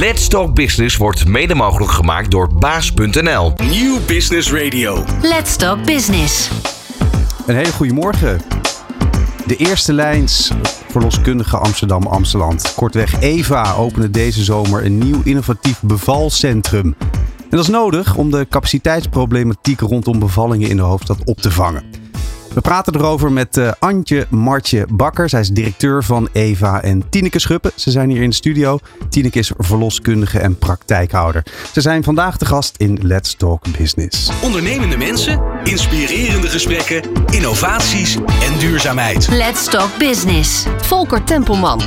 [0.00, 3.52] Let's Talk Business wordt mede mogelijk gemaakt door baas.nl.
[3.70, 5.04] Nieuw Business Radio.
[5.22, 6.50] Let's Talk Business.
[7.46, 8.40] Een hele goede morgen.
[9.46, 10.50] De eerste lijns
[10.88, 12.56] verloskundige Amsterdam-Amsterdam.
[12.76, 16.94] Kortweg EVA opende deze zomer een nieuw innovatief bevalcentrum.
[17.40, 22.01] En dat is nodig om de capaciteitsproblematiek rondom bevallingen in de hoofdstad op te vangen.
[22.54, 25.28] We praten erover met uh, Antje Martje Bakker.
[25.28, 27.70] Zij is directeur van EVA en Tineke Schuppen.
[27.74, 28.78] Ze zijn hier in de studio.
[29.08, 31.42] Tineke is verloskundige en praktijkhouder.
[31.72, 34.30] Ze zijn vandaag de gast in Let's Talk Business.
[34.42, 39.28] Ondernemende mensen, inspirerende gesprekken, innovaties en duurzaamheid.
[39.28, 40.64] Let's Talk Business.
[40.80, 41.80] Volker Tempelman.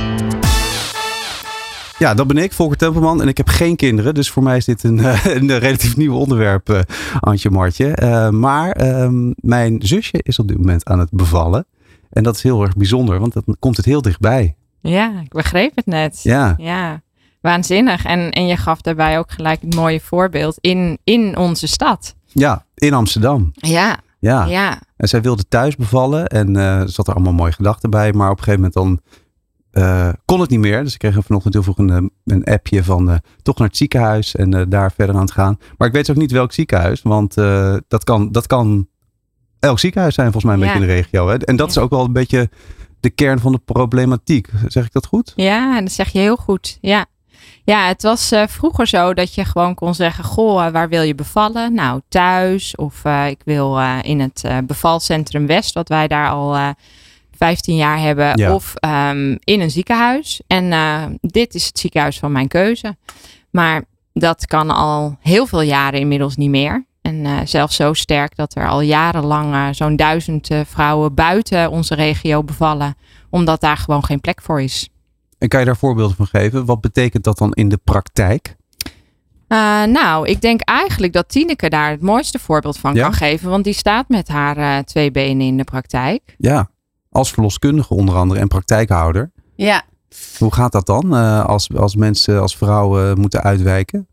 [1.98, 3.22] Ja, dat ben ik, Volker Tempelman.
[3.22, 4.14] En ik heb geen kinderen.
[4.14, 4.98] Dus voor mij is dit een,
[5.38, 6.80] een relatief nieuw onderwerp, uh,
[7.20, 7.98] Antje Martje.
[8.02, 11.66] Uh, maar uh, mijn zusje is op dit moment aan het bevallen.
[12.10, 14.56] En dat is heel erg bijzonder, want dan komt het heel dichtbij.
[14.80, 16.20] Ja, ik begreep het net.
[16.22, 16.54] Ja.
[16.56, 17.02] Ja,
[17.40, 18.04] waanzinnig.
[18.04, 22.14] En, en je gaf daarbij ook gelijk een mooie voorbeeld in, in onze stad.
[22.26, 23.52] Ja, in Amsterdam.
[23.52, 23.98] Ja.
[24.18, 24.44] Ja.
[24.44, 24.80] Ja.
[24.96, 28.12] En zij wilde thuis bevallen en uh, zat er allemaal mooie gedachten bij.
[28.12, 29.00] Maar op een gegeven moment dan
[29.78, 30.82] uh, kon het niet meer.
[30.84, 34.34] Dus ik kreeg vanochtend heel vroeg een, een appje van uh, toch naar het ziekenhuis
[34.36, 35.58] en uh, daar verder aan het gaan.
[35.78, 37.34] Maar ik weet ook niet welk ziekenhuis, want
[37.88, 38.88] dat, kan, dat kan
[39.58, 40.66] elk ziekenhuis zijn volgens mij een Ja.
[40.78, 41.28] beetje in de regio.
[41.28, 41.36] Hè?
[41.36, 42.50] En dat is ook wel een beetje
[43.00, 44.48] de kern van de problematiek.
[44.66, 45.32] Zeg ik dat goed?
[45.36, 46.78] Ja, dat zeg je heel goed.
[46.80, 47.06] Ja.
[47.64, 51.02] Ja, het was eh, vroeger zo dat je gewoon kon zeggen: Goh, eh, waar wil
[51.02, 51.74] je bevallen?
[51.74, 52.76] Nou, thuis.
[52.76, 56.68] Of eh, ik wil eh, in het eh, bevalcentrum West, wat wij daar al eh
[57.36, 58.38] 15 jaar hebben.
[58.38, 58.54] Ja.
[58.54, 60.40] Of ehm, in een ziekenhuis.
[60.46, 62.96] En eh, dit is het ziekenhuis van mijn keuze.
[63.50, 66.86] Maar dat kan al heel veel jaren inmiddels niet meer.
[67.02, 71.94] En eh, zelfs zo sterk dat er al jarenlang eh, zo'n duizend vrouwen buiten onze
[71.94, 72.94] regio bevallen.
[73.30, 74.88] Omdat daar gewoon geen plek voor is.
[75.38, 76.64] En kan je daar voorbeelden van geven?
[76.64, 78.56] Wat betekent dat dan in de praktijk?
[79.48, 83.02] Uh, nou, ik denk eigenlijk dat Tineke daar het mooiste voorbeeld van Ja?
[83.02, 83.50] kan geven.
[83.50, 86.34] Want die staat met haar twee benen in de praktijk.
[86.38, 86.70] Ja,
[87.16, 89.30] als verloskundige onder andere en praktijkhouder.
[89.54, 89.82] Ja,
[90.38, 94.06] Hoe gaat dat dan eh, als, als mensen, als vrouwen moeten uitwijken?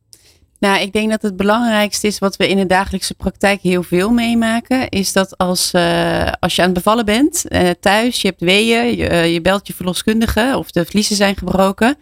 [0.60, 4.10] nou ik denk dat het belangrijkste is wat we in de dagelijkse praktijk heel veel
[4.10, 4.90] meemaken.
[4.90, 8.98] Is dat als, eh, als je aan het bevallen bent eh, thuis, je hebt weeën,
[8.98, 11.98] je, je belt je verloskundige of de vliezen zijn gebroken.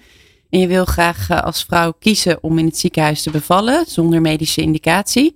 [0.50, 4.62] En je wil graag als vrouw kiezen om in het ziekenhuis te bevallen zonder medische
[4.62, 5.36] indicatie.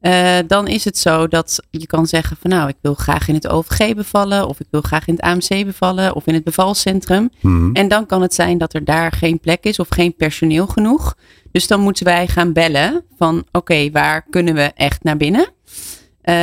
[0.00, 3.34] Eh, dan is het zo dat je kan zeggen van nou, ik wil graag in
[3.34, 4.48] het OVG bevallen.
[4.48, 6.14] Of ik wil graag in het AMC bevallen.
[6.14, 7.30] Of in het bevalcentrum.
[7.40, 7.72] Mhm.
[7.72, 11.14] En dan kan het zijn dat er daar geen plek is of geen personeel genoeg.
[11.52, 15.48] Dus dan moeten wij gaan bellen van oké, waar kunnen we echt naar binnen?
[16.20, 16.34] Eh,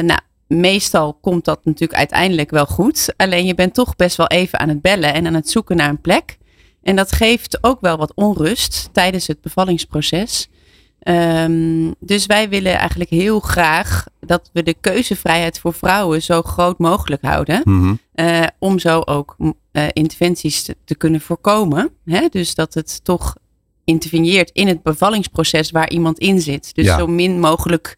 [0.00, 3.14] nou, meestal komt dat natuurlijk uiteindelijk wel goed.
[3.16, 5.88] Alleen je bent toch best wel even aan het bellen en aan het zoeken naar
[5.88, 6.38] een plek.
[6.82, 10.48] En dat geeft ook wel wat onrust tijdens het bevallingsproces.
[11.00, 16.78] Ehm, dus wij willen eigenlijk heel graag dat we de keuzevrijheid voor vrouwen zo groot
[16.78, 17.60] mogelijk houden.
[17.64, 17.94] Mhm.
[18.14, 21.90] Eh, om zo ook m, eh, interventies te, te kunnen voorkomen.
[22.04, 22.26] Hè?
[22.30, 23.34] Dus dat het toch
[23.84, 26.74] interveneert in het bevallingsproces waar iemand in zit.
[26.74, 26.98] Dus Ja.
[26.98, 27.96] zo min mogelijk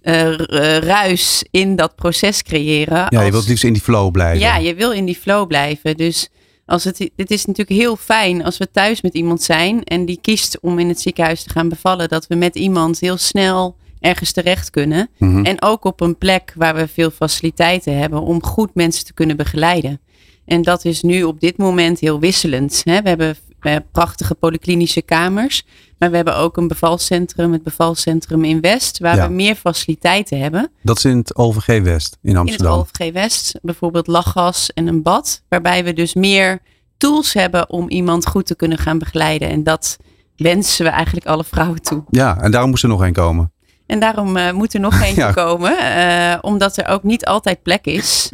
[0.00, 0.32] eh,
[0.78, 3.06] ruis in dat proces creëren.
[3.08, 4.38] Ja, je wilt liefst in die flow blijven.
[4.40, 5.96] ja, je wil in die flow blijven.
[5.96, 6.28] Dus
[6.68, 10.18] als het, het is natuurlijk heel fijn als we thuis met iemand zijn en die
[10.20, 14.32] kiest om in het ziekenhuis te gaan bevallen, dat we met iemand heel snel ergens
[14.32, 15.08] terecht kunnen.
[15.18, 15.44] Mhm.
[15.44, 19.36] En ook op een plek waar we veel faciliteiten hebben om goed mensen te kunnen
[19.36, 20.00] begeleiden.
[20.44, 22.80] En dat is nu op dit moment heel wisselend.
[22.84, 23.02] Hè?
[23.02, 25.66] We hebben eh, prachtige polyklinische kamers.
[25.98, 29.26] Maar we hebben ook een bevalcentrum, het bevalcentrum in West, waar Ja.
[29.28, 30.70] we meer faciliteiten hebben.
[30.82, 32.78] Dat is in het OVG West in In het Amsterdam.
[32.78, 35.42] OVG West, bijvoorbeeld lachgas en een bad.
[35.48, 36.58] Waarbij we dus meer
[36.96, 39.48] tools hebben om iemand goed te kunnen gaan begeleiden.
[39.48, 39.96] En dat
[40.36, 42.04] wensen we eigenlijk alle vrouwen toe.
[42.10, 43.52] Ja, en daarom moest er nog één komen.
[43.86, 45.32] En daarom eh, moet er nog eentje Ja.
[45.32, 45.78] komen.
[45.78, 48.30] eh, omdat er ook niet altijd plek is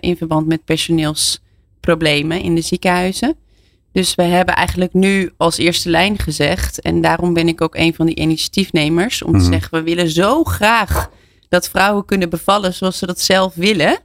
[0.00, 3.36] in verband met personeelsproblemen in de ziekenhuizen.
[3.92, 6.80] Dus we hebben eigenlijk nu als eerste lijn gezegd.
[6.80, 9.22] En daarom ben ik ook een van die initiatiefnemers.
[9.22, 9.40] Om Mhm.
[9.40, 11.10] te zeggen, we willen zo graag
[11.48, 13.98] dat vrouwen kunnen bevallen zoals ze dat zelf willen.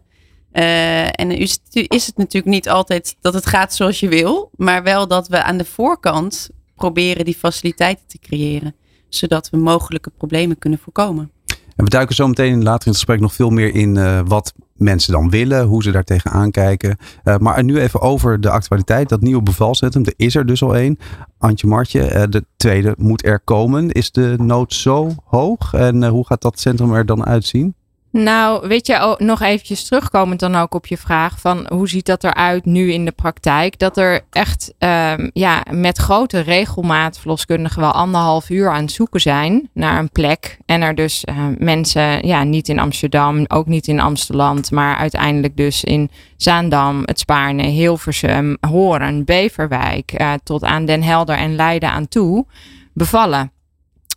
[0.51, 4.50] Eh, en is het, is het natuurlijk niet altijd dat het gaat zoals je wil.
[4.56, 8.75] Maar wel dat we aan de voorkant proberen die faciliteiten te creëren.
[9.09, 11.31] Zodat we mogelijke problemen kunnen voorkomen.
[11.75, 14.54] En we duiken zo meteen later in het gesprek nog veel meer in eh, wat
[14.74, 16.98] mensen dan willen, hoe ze daar tegenaan kijken.
[17.24, 19.10] Eh, maar nu even over de actualiteit.
[19.10, 20.98] Dat nieuwe bevalcentrum, er is er dus al één.
[21.38, 23.92] Antje Martje, eh, de tweede moet er komen.
[23.92, 25.74] Is de nood zo hoog?
[25.74, 27.75] En hoe gaat dat centrum er dan uitzien?
[28.13, 32.06] Nou, weet je, oh, nog eventjes terugkomend dan ook op je vraag van hoe ziet
[32.06, 33.80] dat eruit nu in de praktijk?
[33.80, 39.21] Dat er echt um, ja, met grote regelmaat verloskundigen wel anderhalf uur aan het zoeken
[39.21, 40.57] zijn naar een plek.
[40.65, 45.57] En er dus uh, mensen, ja, niet in Amsterdam, ook niet in Amsterdam, maar uiteindelijk
[45.57, 51.89] dus in Zaandam, het Spaarne, Hilversum, Horen, Beverwijk, uh, tot aan Den Helder en Leiden
[51.89, 52.45] aan toe
[52.94, 53.51] bevallen.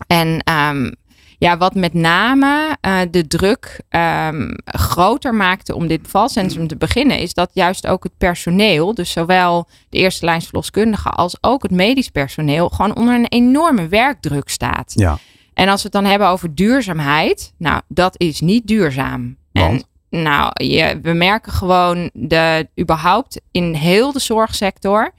[0.07, 0.95] En um,
[1.39, 7.19] ja, wat met name uh, de druk um, groter maakte om dit bevalcentrum te beginnen,
[7.19, 11.73] is dat juist ook het personeel, dus zowel de eerste lijns verloskundigen als ook het
[11.73, 14.93] medisch personeel, gewoon onder een enorme werkdruk staat.
[14.95, 15.19] Ja.
[15.55, 19.37] En als we het dan hebben over duurzaamheid, nou, dat is niet duurzaam.
[19.53, 19.87] Want?
[20.11, 25.11] En nou, je, we merken gewoon de überhaupt in heel de zorgsector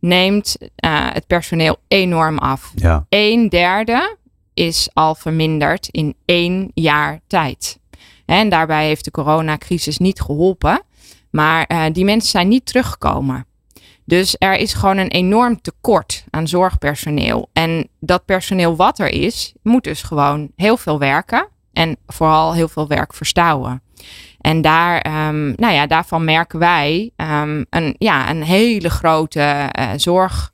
[0.00, 0.68] neemt uh,
[1.12, 2.72] het personeel enorm af.
[2.74, 3.06] Ja.
[3.08, 4.16] Een derde
[4.56, 7.78] is al verminderd in één jaar tijd.
[8.24, 10.82] En daarbij heeft de coronacrisis niet geholpen.
[11.30, 13.46] Maar uh, die mensen zijn niet teruggekomen.
[14.04, 17.48] Dus er is gewoon een enorm tekort aan zorgpersoneel.
[17.52, 21.48] En dat personeel wat er is, moet dus gewoon heel veel werken.
[21.72, 23.82] En vooral heel veel werk verstouwen.
[24.40, 29.90] En daar, um, nou ja, daarvan merken wij um, een, ja, een hele grote uh,
[29.96, 30.52] zorg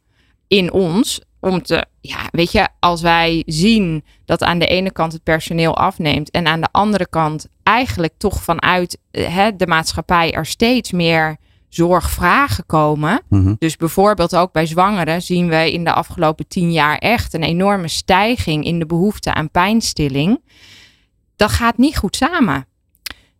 [0.48, 5.12] in ons om te, ja, weet je, als wij zien dat aan de ene kant
[5.12, 10.46] het personeel afneemt en aan de andere kant eigenlijk toch vanuit hè, de maatschappij er
[10.46, 11.36] steeds meer
[11.68, 13.20] zorgvragen komen.
[13.28, 13.54] Mhm.
[13.58, 17.88] Dus bijvoorbeeld ook bij zwangeren zien we in de afgelopen tien jaar echt een enorme
[17.88, 20.40] stijging in de behoefte aan pijnstilling.
[21.36, 22.66] Dat gaat niet goed samen.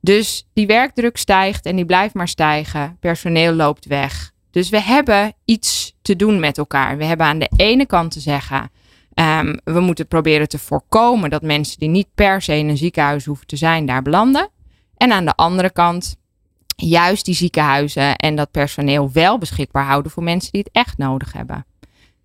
[0.00, 2.96] Dus die werkdruk stijgt en die blijft maar stijgen.
[3.00, 4.32] Personeel loopt weg.
[4.52, 6.96] Dus we hebben iets te doen met elkaar.
[6.96, 8.70] We hebben aan de ene kant te zeggen.
[9.14, 13.24] Um, we moeten proberen te voorkomen dat mensen die niet per se in een ziekenhuis
[13.24, 14.48] hoeven te zijn, daar belanden.
[14.96, 16.16] En aan de andere kant
[16.76, 21.32] juist die ziekenhuizen en dat personeel wel beschikbaar houden voor mensen die het echt nodig
[21.32, 21.66] hebben.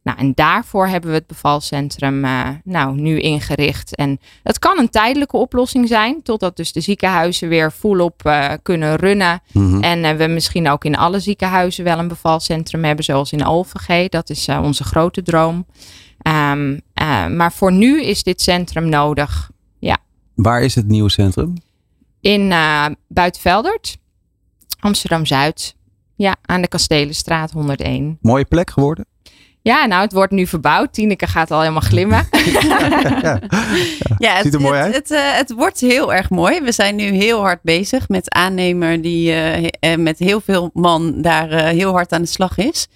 [0.08, 3.96] Nou, en daarvoor hebben we het bevalcentrum uh, nou, nu ingericht.
[3.96, 8.96] En het kan een tijdelijke oplossing zijn, totdat dus de ziekenhuizen weer volop uh, kunnen
[8.96, 9.42] runnen.
[9.52, 9.84] Mhm.
[9.84, 14.10] En uh, we misschien ook in alle ziekenhuizen wel een bevalcentrum hebben, zoals in Alphen
[14.10, 15.66] Dat is onze grote droom.
[16.28, 16.82] Um,
[17.38, 19.52] maar voor nu is dit centrum nodig.
[19.80, 19.98] Ja.
[20.36, 21.54] Waar is het nieuwe centrum?
[22.22, 22.54] In
[23.08, 23.98] Buitenveldert,
[24.80, 25.76] Amsterdam-Zuid.
[26.16, 28.18] Ja, aan de Kastelenstraat 101.
[28.22, 29.06] Mooie plek geworden?
[29.62, 30.94] Ja, nou, het wordt nu verbouwd.
[30.94, 32.28] Tineke gaat al helemaal glimmen.
[33.22, 33.40] ja,
[34.18, 34.96] ja, het, Ziet er mooi het, uit.
[34.96, 36.62] Het, uh, het, wordt heel erg mooi.
[36.62, 41.52] We zijn nu heel hard bezig met aannemer die uh, met heel veel man daar
[41.52, 42.88] uh, heel hard aan de slag is.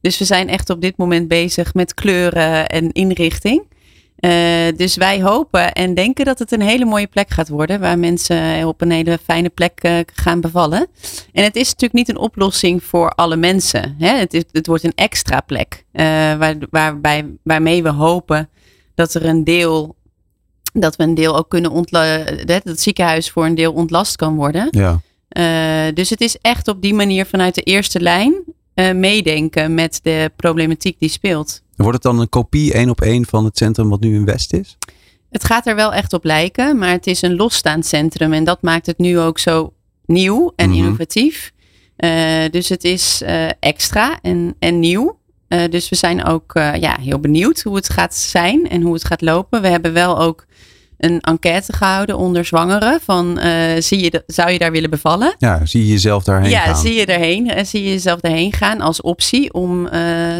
[0.00, 3.62] Dus we zijn echt op dit moment bezig met kleuren en inrichting.
[4.24, 7.80] Uh, dus wij hopen en denken dat het een hele mooie plek gaat worden.
[7.80, 10.86] Waar mensen op een hele fijne plek uh, gaan bevallen.
[11.32, 13.96] En het is natuurlijk niet een oplossing voor alle mensen.
[13.98, 14.16] Hè?
[14.18, 15.84] Het, is, het wordt een extra plek.
[15.92, 18.48] Waar, waarbij, waarmee we hopen
[18.94, 19.96] dat er een deel.
[20.72, 22.46] Dat we een deel ook kunnen ontlasten.
[22.46, 24.68] Dat het ziekenhuis voor een deel ontlast kan worden.
[24.70, 25.00] Ja.
[25.92, 30.98] dus het is echt op die manier vanuit de eerste lijn meedenken met de problematiek
[30.98, 31.62] die speelt.
[31.76, 34.52] Wordt het dan een kopie één op één van het centrum wat nu in West
[34.52, 34.76] is?
[35.30, 38.62] Het gaat er wel echt op lijken, maar het is een losstaand centrum en dat
[38.62, 39.72] maakt het nu ook zo
[40.06, 40.78] nieuw en Mhm.
[40.78, 41.52] innovatief.
[41.98, 45.18] Uh, dus het is uh, extra en, en nieuw.
[45.48, 49.04] Uh, dus we zijn ook ja, heel benieuwd hoe het gaat zijn en hoe het
[49.04, 49.62] gaat lopen.
[49.62, 50.46] We hebben wel ook
[50.98, 53.00] een enquête gehouden onder zwangeren.
[53.00, 53.38] Van
[53.78, 55.34] zie je, zou je daar willen bevallen?
[55.38, 56.76] Ja, zie je jezelf daarheen ja, gaan?
[56.76, 57.66] zie je erheen.
[57.66, 59.88] zie je jezelf erheen gaan als optie om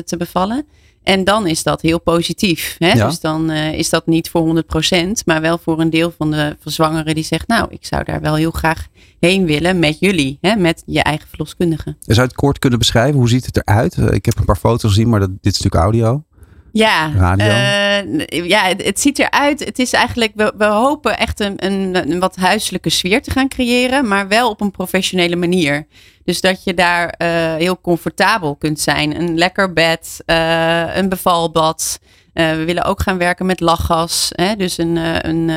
[0.04, 0.66] te bevallen.
[1.04, 2.76] En dan is dat heel positief.
[2.78, 2.92] Hè?
[2.92, 3.06] Ja.
[3.06, 6.56] Dus dan uh, is dat niet voor 100%, maar wel voor een deel van de
[6.60, 8.86] van zwangeren die zegt, nou, ik zou daar wel heel graag
[9.20, 10.56] heen willen met jullie, hè?
[10.56, 11.96] met je eigen verloskundige.
[12.00, 13.18] Zou je het kort kunnen beschrijven?
[13.18, 13.96] Hoe ziet het eruit?
[13.96, 16.24] Ik heb een paar foto's gezien, maar dat, dit is natuurlijk audio.
[16.74, 17.46] Ja, Radio.
[17.46, 19.64] uh, ja het, het, ziet eruit.
[19.64, 23.48] Het is eigenlijk, we, we hopen echt een, een, een, wat huiselijke sfeer te gaan
[23.48, 25.86] creëren, maar wel op een professionele manier.
[26.24, 29.20] Dus dat je daar uh, heel comfortabel kunt zijn.
[29.20, 31.98] Een lekker bed, uh, een bevalbad.
[32.32, 34.30] we willen ook gaan werken met lachgas.
[34.32, 34.56] Hè?
[34.56, 34.96] Dus een,
[35.28, 35.48] een,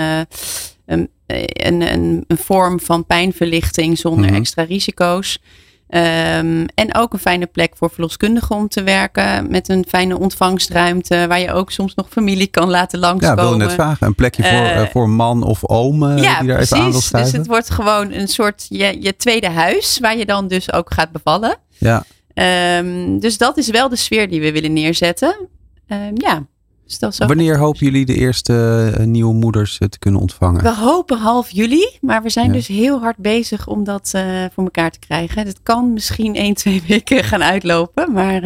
[0.86, 4.36] een, een, een, vorm van pijnverlichting zonder Mhm.
[4.36, 5.40] extra risico's.
[5.90, 9.50] Um, en ook een fijne plek voor verloskundigen om te werken.
[9.50, 11.26] Met een fijne ontvangstruimte.
[11.28, 13.44] Waar je ook soms nog familie kan laten Ja, langskomen.
[13.44, 14.08] wilde net vragen.
[14.08, 16.84] Een plekje voor, Eh, uh, voor man of oom uh, ja, die daar even aan
[16.84, 17.12] wil precies.
[17.12, 20.00] Dus het wordt gewoon een soort je, je tweede huis.
[20.00, 21.56] Waar je dan dus ook gaat bevallen.
[21.78, 22.04] Ja.
[22.80, 25.48] Um, dus dat is wel de sfeer die we willen neerzetten.
[25.88, 26.46] Um, ja.
[26.88, 28.54] Dus dat Wanneer hopen jullie de eerste
[28.98, 30.64] eh, nieuwe moeders eh, te kunnen ontvangen?
[30.64, 32.52] We hopen half juli, maar we zijn Ja.
[32.54, 35.46] dus heel hard bezig om dat eh, voor elkaar te krijgen.
[35.46, 38.42] Het kan misschien 1, 2 weken gaan uitlopen, maar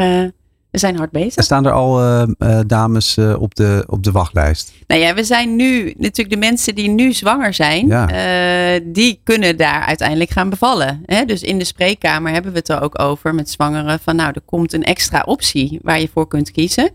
[0.71, 1.43] we zijn hard bezig.
[1.43, 2.25] Staan er al
[2.67, 4.71] dames op, de, op de wachtlijst?
[4.87, 8.79] Nou ja, we zijn nu natuurlijk de mensen die nu zwanger zijn, Ja.
[8.83, 11.03] die kunnen daar uiteindelijk gaan bevallen.
[11.05, 11.25] Hè?
[11.25, 14.41] Dus in de spreekkamer hebben we het er ook over met zwangeren van nou, er
[14.45, 16.89] komt een extra optie waar je voor kunt kiezen.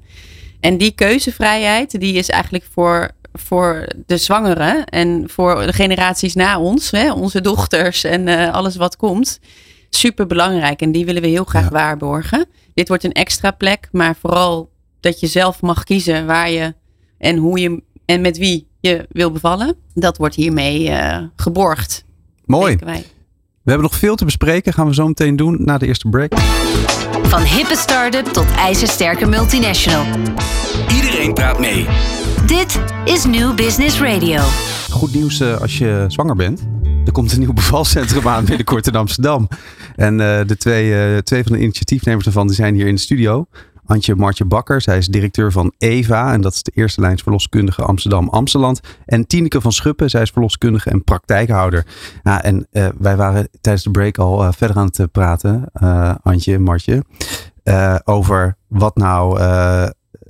[0.60, 6.60] En die keuzevrijheid, die is eigenlijk voor, voor de zwangeren en voor de generaties na
[6.60, 7.12] ons, hè?
[7.12, 9.38] onze dochters en eh, alles wat komt,
[9.90, 10.80] super belangrijk.
[10.82, 11.70] En die willen we heel graag Ja.
[11.70, 12.46] waarborgen.
[12.74, 14.70] Dit wordt een extra plek, maar vooral
[15.00, 16.74] dat je zelf mag kiezen waar je
[17.18, 19.76] en hoe je en met wie je wil bevallen.
[19.94, 22.04] Dat wordt hiermee eh, geborgd.
[22.44, 22.76] Mooi.
[23.66, 24.72] We hebben nog veel te bespreken.
[24.72, 26.38] Gaan we zo meteen doen na de eerste break.
[27.22, 30.04] Van hippe start-up tot ijzersterke multinational.
[30.94, 31.86] Iedereen praat mee.
[32.46, 34.42] Dit is New Business Radio.
[34.90, 36.66] Goed nieuws eh, als je zwanger bent.
[37.04, 39.48] Er komt een nieuw bevalcentrum aan binnenkort in Amsterdam.
[39.96, 43.00] En eh, de twee, eh, twee van de initiatiefnemers ervan die zijn hier in de
[43.00, 43.46] studio.
[43.86, 46.32] Antje Martje Bakker, zij is directeur van EVA.
[46.32, 48.80] En dat is de eerste lijns verloskundige Amsterdam-Amsteland.
[49.04, 51.86] En Tineke van Schuppen, zij is verloskundige en praktijkhouder.
[52.22, 55.70] Nou, en eh, wij waren tijdens de break al eh, verder aan het eh, praten,
[56.22, 57.04] Antje en Martje.
[58.04, 59.40] over wat nou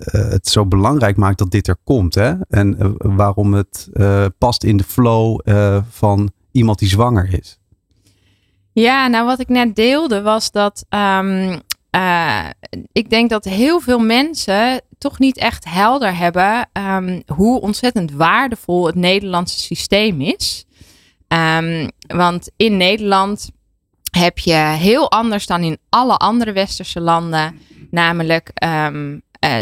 [0.00, 2.14] het zo belangrijk maakt dat dit er komt.
[2.14, 2.34] Hè?
[2.48, 3.88] En waarom het
[4.38, 5.40] past in de flow
[5.90, 7.58] van iemand die zwanger is.
[8.72, 11.58] Ja, nou wat ik net deelde was dat ehm,
[11.96, 12.46] eh,
[12.92, 18.86] ik denk dat heel veel mensen toch niet echt helder hebben ehm, hoe ontzettend waardevol
[18.86, 20.64] het Nederlandse systeem is.
[21.28, 23.50] Ehm, want in Nederland
[24.10, 27.58] heb je heel anders dan in alle andere westerse landen,
[27.90, 29.60] namelijk ehm, eh,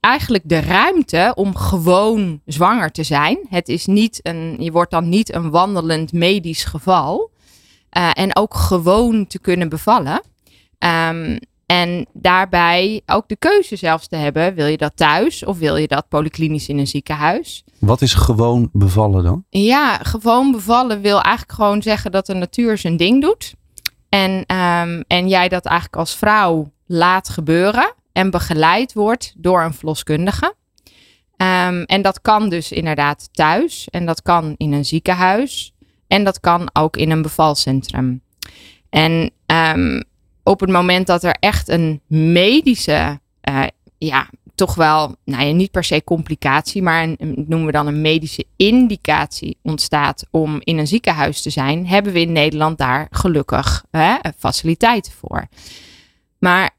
[0.00, 3.38] eigenlijk de ruimte om gewoon zwanger te zijn.
[3.48, 7.30] Het is niet een, je wordt dan niet een wandelend medisch geval.
[7.88, 10.22] Eh, en ook gewoon te kunnen bevallen.
[10.78, 11.38] Ehm,
[11.72, 15.86] en daarbij ook de keuze zelfs te hebben: wil je dat thuis of wil je
[15.86, 17.64] dat polyklinisch in een ziekenhuis?
[17.78, 19.44] Wat is gewoon bevallen dan?
[19.50, 23.54] Ja, gewoon bevallen wil eigenlijk gewoon zeggen dat de natuur zijn ding doet.
[24.08, 29.74] En, ehm, en jij dat eigenlijk als vrouw laat gebeuren en begeleid wordt door een
[29.74, 30.54] verloskundige.
[31.36, 35.72] Ehm, en dat kan dus inderdaad thuis en dat kan in een ziekenhuis
[36.06, 38.22] en dat kan ook in een bevalcentrum.
[38.90, 40.00] En ehm,
[40.42, 43.64] op het moment dat er echt een medische, eh,
[43.98, 48.00] ja, toch wel, nou ja, niet per se complicatie, maar een, noemen we dan een
[48.00, 53.84] medische indicatie ontstaat om in een ziekenhuis te zijn, hebben we in Nederland daar gelukkig
[53.90, 55.48] hè, faciliteiten voor.
[56.38, 56.70] Maar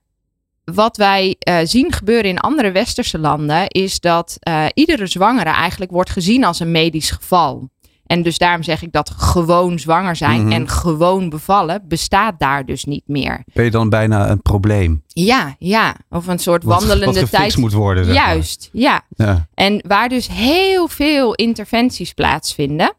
[0.63, 5.91] wat wij eh, zien gebeuren in andere westerse landen is dat eh, iedere zwangere eigenlijk
[5.91, 7.69] wordt gezien als een medisch geval.
[8.05, 10.51] En dus daarom zeg ik dat gewoon zwanger zijn Mhm.
[10.51, 13.43] en gewoon bevallen bestaat daar dus niet meer.
[13.53, 15.03] Ben je dan bijna een probleem?
[15.07, 15.95] Ja, ja.
[16.09, 17.57] Of een soort Wat, wandelende wat tijd.
[17.57, 18.05] moet worden.
[18.05, 18.25] zeg maar.
[18.27, 19.01] Juist, ja.
[19.15, 19.47] Ja.
[19.53, 22.93] En waar dus heel veel interventies plaatsvinden.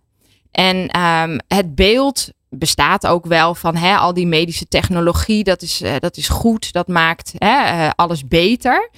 [0.50, 5.44] En ehm, het beeld bestaat ook wel van hè, al die medische technologie.
[5.44, 8.90] Dat is, eh, dat is goed, dat maakt hè, eh, alles beter.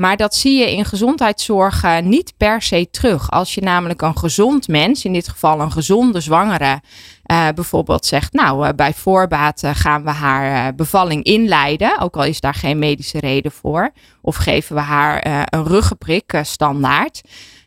[0.00, 3.30] Maar dat zie je in gezondheidszorg niet per se terug.
[3.30, 6.80] Als je namelijk een gezond mens, in dit geval een gezonde zwangere,
[7.22, 12.24] eh, bijvoorbeeld zegt: Nou, eh, bij voorbaat eh, gaan we haar bevalling inleiden, ook al
[12.24, 13.90] is daar geen medische reden voor.
[14.22, 17.20] Of geven we haar een ruggenprik standaard.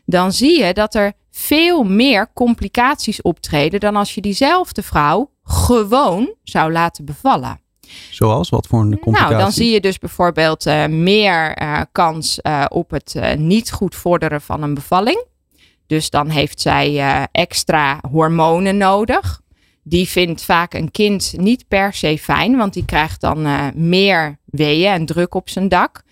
[0.04, 6.34] Dan zie je dat er veel meer complicaties optreden dan als je diezelfde vrouw gewoon
[6.42, 7.61] zou laten bevallen.
[8.10, 8.48] Zoals?
[8.48, 9.30] Wat voor een complicatie?
[9.30, 13.94] Nou, dan zie je dus bijvoorbeeld eh, meer eh, kans eh, op het niet goed
[13.94, 15.24] vorderen van een bevalling.
[15.86, 19.40] Dus dan heeft zij extra hormonen nodig.
[19.82, 24.92] Die vindt vaak een kind niet per se fijn, want die krijgt dan meer weeën
[24.92, 26.02] en druk op zijn dak.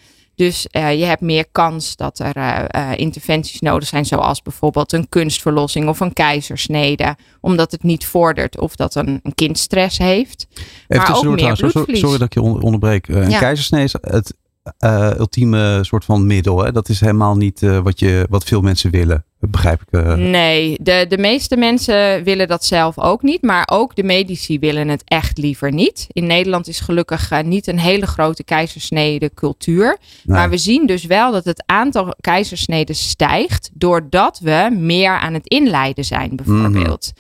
[0.40, 4.92] Dus eh, je hebt meer kans dat er eh, eh, interventies nodig zijn, zoals bijvoorbeeld
[4.92, 9.98] een kunstverlossing of een keizersnede, omdat het niet vordert of dat een, een kind stress
[9.98, 10.46] heeft.
[10.52, 12.00] Even maar ook meer trouwens, sorry, bloedverlies.
[12.00, 13.08] sorry dat ik je on- onderbreek.
[13.08, 13.38] Een Ja.
[13.38, 14.34] keizersnee is het
[14.78, 16.64] eh, ultieme soort van middel.
[16.64, 16.72] Hè?
[16.72, 19.24] Dat is helemaal niet eh, wat, je, wat veel mensen willen.
[19.40, 20.00] Dat begrijp ik.
[20.00, 20.14] eh.
[20.14, 23.42] Nee, de, de meeste mensen willen dat zelf ook niet.
[23.42, 26.06] Maar ook de medici willen het echt liever niet.
[26.08, 29.98] In Nederland is gelukkig niet een hele grote keizersnede cultuur.
[30.24, 30.36] Nee.
[30.36, 33.70] Maar we zien dus wel dat het aantal keizersneden stijgt.
[33.72, 37.12] Doordat we meer aan het inleiden zijn, bijvoorbeeld.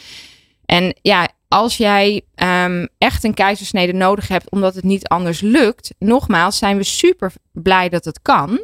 [0.70, 5.94] En ja, als jij ehm, echt een keizersnede nodig hebt omdat het niet anders lukt.
[5.98, 8.60] Nogmaals, zijn we super blij dat het kan.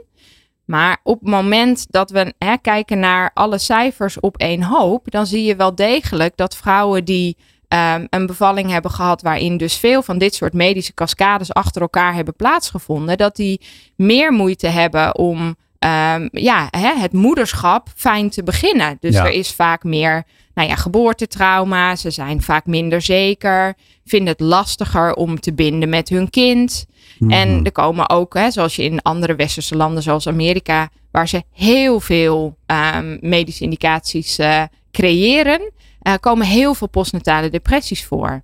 [0.64, 5.26] Maar op het moment dat we hè, kijken naar alle cijfers op één hoop, dan
[5.26, 7.36] zie je wel degelijk dat vrouwen die
[7.68, 12.14] um, een bevalling hebben gehad waarin dus veel van dit soort medische cascades achter elkaar
[12.14, 13.60] hebben plaatsgevonden, dat die
[13.96, 15.38] meer moeite hebben om
[15.78, 18.96] um, ja, hè, het moederschap fijn te beginnen.
[19.00, 19.24] Dus Ja.
[19.24, 20.24] er is vaak meer
[20.56, 26.08] nou ja, geboortetrauma, ze zijn vaak minder zeker, vinden het lastiger om te binden met
[26.08, 26.86] hun kind.
[27.18, 27.30] Mhm.
[27.30, 31.42] En er komen ook, hè, zoals je in andere westerse landen zoals Amerika, waar ze
[31.52, 38.42] heel veel ehm, medische indicaties eh, creëren, eh, komen heel veel postnatale depressies voor.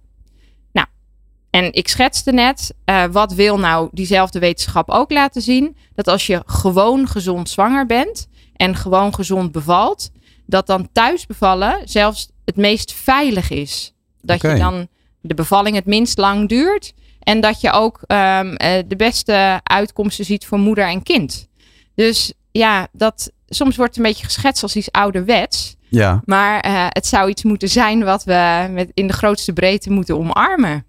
[0.73, 0.87] Nou,
[1.51, 5.77] en ik schetste net, eh, wat wil nou diezelfde wetenschap ook laten zien?
[5.95, 10.11] Dat als je gewoon gezond zwanger bent en gewoon gezond bevalt,
[10.53, 13.95] dat dan thuis bevallen zelfs het meest veilig is.
[14.21, 14.89] Dat je dan
[15.21, 20.25] de bevalling het minst lang duurt en dat je ook ehm, eh, de beste uitkomsten
[20.25, 21.49] ziet voor moeder en kind.
[21.95, 25.77] Dus ja, dat, soms wordt het een beetje geschetst als iets ouderwets.
[25.89, 29.91] Ja, Maar eh, het zou iets moeten zijn wat we met in de grootste breedte
[29.91, 30.85] moeten omarmen.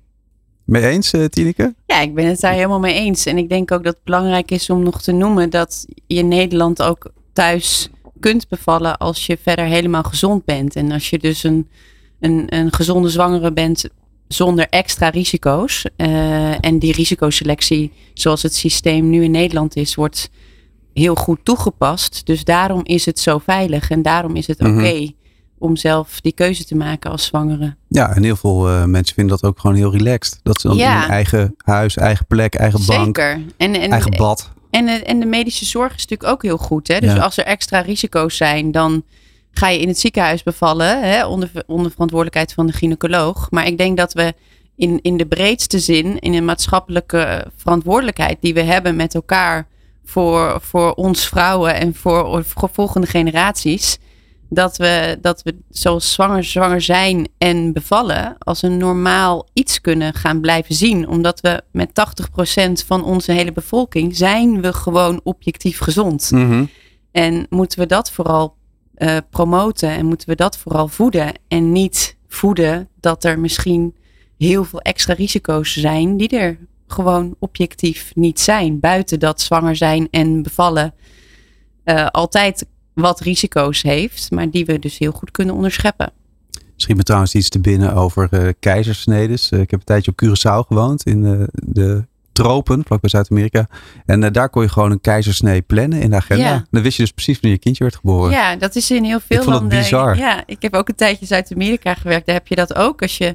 [0.63, 1.73] mee eens, eh, Tineke?
[1.85, 3.25] Ja, ik ben het daar helemaal mee eens.
[3.25, 6.81] En ik denk ook dat het belangrijk is om nog te noemen dat je Nederland
[6.81, 7.89] ook thuis
[8.23, 10.75] kunt bevallen als je verder helemaal gezond bent.
[10.75, 11.67] En als je dus een,
[12.19, 13.85] een, een gezonde zwangere bent
[14.27, 15.85] zonder extra risico's.
[15.95, 20.29] eh, en die risicoselectie, zoals het systeem nu in Nederland is, wordt
[20.93, 22.25] heel goed toegepast.
[22.25, 24.77] Dus daarom is het zo veilig en daarom is het Mhm.
[24.77, 25.11] oké
[25.57, 27.75] om zelf die keuze te maken als zwangere.
[27.87, 30.39] Ja, en heel veel eh, mensen vinden dat ook gewoon heel relaxed.
[30.43, 30.93] Dat ze dan Ja.
[30.95, 33.41] in hun eigen huis, eigen plek, eigen bank, Zeker.
[33.57, 34.51] En, en, eigen bad.
[34.73, 36.87] En, de- en de medische zorg is natuurlijk ook heel goed.
[36.87, 36.99] Hè?
[36.99, 37.19] Dus Ja.
[37.19, 39.03] als er extra risico's zijn, dan
[39.51, 41.01] ga je in het ziekenhuis bevallen.
[41.03, 41.25] Hè?
[41.25, 43.47] Onder, onder verantwoordelijkheid van de gynaecoloog.
[43.51, 44.33] Maar ik denk dat we
[44.75, 49.67] in, in de breedste zin, in een maatschappelijke verantwoordelijkheid die we hebben met elkaar
[50.05, 53.97] voor, voor ons vrouwen en voor, voor volgende generaties.
[54.53, 60.13] Dat we, dat we zoals zwanger, zwanger zijn en bevallen als een normaal iets kunnen
[60.13, 61.07] gaan blijven zien.
[61.07, 61.89] Omdat we met
[62.79, 66.31] 80% van onze hele bevolking zijn we gewoon objectief gezond.
[66.31, 66.65] Mhm.
[67.11, 68.55] En moeten we dat vooral
[68.93, 71.33] eh, promoten en moeten we dat vooral voeden.
[71.47, 73.95] En niet voeden dat er misschien
[74.37, 78.79] heel veel extra risico's zijn die er gewoon objectief niet zijn.
[78.79, 80.93] Buiten dat zwanger zijn en bevallen
[81.83, 86.11] eh, altijd wat risico's heeft, maar die we dus heel goed kunnen onderscheppen.
[86.75, 89.49] Schiet me trouwens iets te binnen over eh keizersnedes.
[89.51, 93.67] Eh, ik heb een tijdje op Curaçao gewoond in eh, de tropen, vlakbij Zuid-Amerika.
[94.05, 96.43] En daar kon je gewoon een keizersnee plannen in de agenda.
[96.43, 96.65] Ja.
[96.71, 98.31] Dan wist je dus precies wanneer je kindje werd geboren.
[98.31, 99.77] Ja, dat is in heel veel vond landen.
[99.77, 100.17] bizar.
[100.17, 102.25] Ja, ik heb ook een tijdje Zuid-Amerika gewerkt.
[102.25, 103.01] Daar heb je dat ook.
[103.01, 103.27] Als je,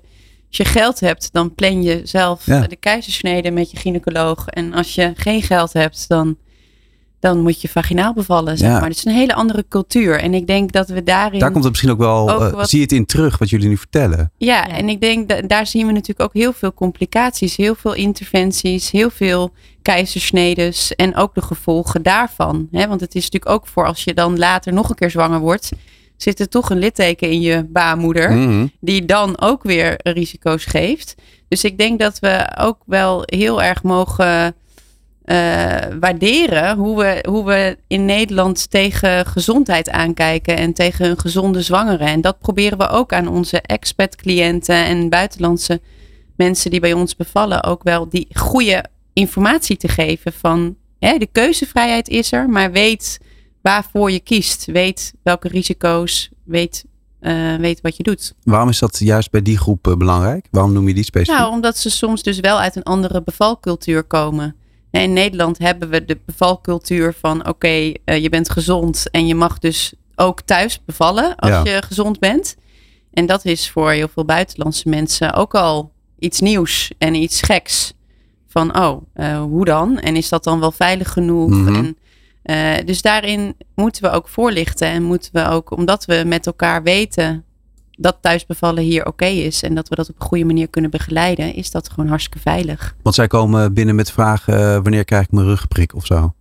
[0.48, 2.60] als je geld hebt, dan plan je zelf Ja.
[2.66, 4.48] de keizersnede met je gynaecoloog.
[4.48, 6.36] En als je geen geld hebt, dan,
[7.20, 8.58] dan moet je vaginaal bevallen.
[8.58, 8.78] Zeg Ja.
[8.78, 8.88] maar.
[8.88, 10.20] Het is een hele andere cultuur.
[10.20, 11.38] En ik denk dat we daarin.
[11.40, 13.50] Daar komt het misschien ook wel, Ook eh, wat- zie je het in terug wat
[13.50, 14.32] jullie nu vertellen.
[14.36, 14.68] Ja, Ja.
[14.68, 18.90] en ik denk dat daar zien we natuurlijk ook heel veel complicaties, heel veel interventies,
[18.90, 19.52] heel veel
[19.82, 22.68] keizersnedes en ook de gevolgen daarvan.
[22.72, 22.88] Hè?
[22.88, 25.68] Want het is natuurlijk ook voor als je dan later nog een keer zwanger wordt,
[26.16, 28.66] zit er toch een litteken in je baarmoeder, Mhm.
[28.80, 31.14] die dan ook weer risico's geeft.
[31.48, 34.54] Dus ik denk dat we ook wel heel erg mogen
[35.28, 35.36] eh,
[36.00, 42.04] waarderen hoe we, hoe we in Nederland tegen gezondheid aankijken en tegen een gezonde zwangere.
[42.04, 45.80] En dat proberen we ook aan onze expat-cliënten en buitenlandse
[46.36, 51.28] mensen die bij ons bevallen ook wel die goede informatie te geven van hè, de
[51.32, 53.18] keuzevrijheid is er, maar weet
[53.60, 54.64] waarvoor je kiest.
[54.64, 56.84] Weet welke risico's, weet,
[57.20, 58.34] eh, weet wat je doet.
[58.42, 60.46] Waarom is dat juist bij die groep eh, belangrijk?
[60.50, 61.38] Waarom noem je die specifiek?
[61.38, 64.56] Nou, omdat ze soms dus wel uit een andere bevalcultuur komen.
[65.02, 69.58] In Nederland hebben we de bevalcultuur van oké, eh, je bent gezond en je mag
[69.58, 71.64] dus ook thuis bevallen als Ja.
[71.64, 72.56] je gezond bent.
[73.12, 77.92] En dat is voor heel veel buitenlandse mensen ook al iets nieuws en iets geks.
[78.48, 79.98] Van oh, eh, hoe dan?
[79.98, 81.50] En is dat dan wel veilig genoeg?
[81.50, 81.74] Mhm.
[81.74, 81.96] En,
[82.42, 86.82] eh, dus daarin moeten we ook voorlichten en moeten we ook, omdat we met elkaar
[86.82, 87.44] weten
[88.00, 91.54] dat thuisbevallen hier oké is en dat we dat op een goede manier kunnen begeleiden,
[91.54, 92.94] is dat gewoon hartstikke veilig.
[93.02, 96.32] Want zij komen binnen met vragen, eh, wanneer krijg ik mijn rugprik of zo?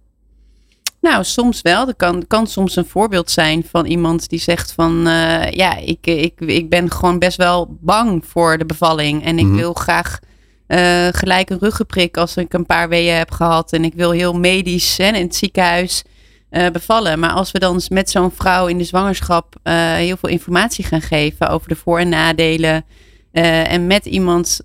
[1.02, 1.88] Nou, soms wel.
[1.88, 6.08] Er kan, kan soms een voorbeeld zijn van iemand die zegt van eh, ja, ik,
[6.08, 9.24] ik, ik ben gewoon best wel bang voor de bevalling.
[9.26, 9.56] En ik Mhm.
[9.56, 10.20] wil graag
[10.68, 13.74] eh, gelijk een ruggenprik als ik een paar weeën heb gehad.
[13.74, 16.04] En ik wil heel medisch hè, in het ziekenhuis
[16.50, 17.20] eh, bevallen.
[17.20, 21.02] Maar als we dan met zo'n vrouw in de zwangerschap eh, heel veel informatie gaan
[21.02, 22.86] geven over de voor- en nadelen.
[23.32, 24.60] eh, en met iemand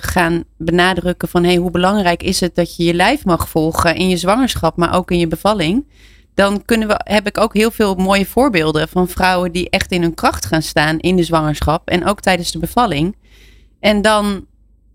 [0.00, 4.08] gaan benadrukken van hey, hoe belangrijk is het dat je je lijf mag volgen in
[4.08, 5.86] je zwangerschap, maar ook in je bevalling.
[6.34, 10.02] dan kunnen we, heb ik ook heel veel mooie voorbeelden van vrouwen die echt in
[10.02, 13.16] hun kracht gaan staan in de zwangerschap en ook tijdens de bevalling.
[13.80, 14.46] En dan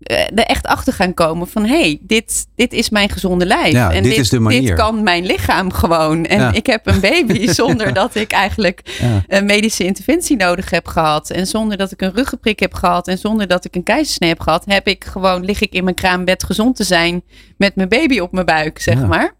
[0.04, 3.72] er echt achter gaan komen van hé, hey, dit, dit is mijn gezonde lijf.
[3.72, 4.60] Ja, en dit is de manier.
[4.60, 6.24] dit kan mijn lichaam gewoon.
[6.24, 6.52] En Ja.
[6.52, 8.80] ik heb een baby zonder dat ik eigenlijk
[9.28, 11.30] een medische interventie nodig heb gehad.
[11.30, 13.08] En zonder dat ik een ruggenprik heb gehad.
[13.08, 14.64] En zonder dat ik een keizersnee heb gehad.
[14.66, 17.22] Heb ik gewoon, lig ik in mijn kraambed gezond te zijn
[17.56, 19.34] met mijn baby op mijn buik, zeg maar.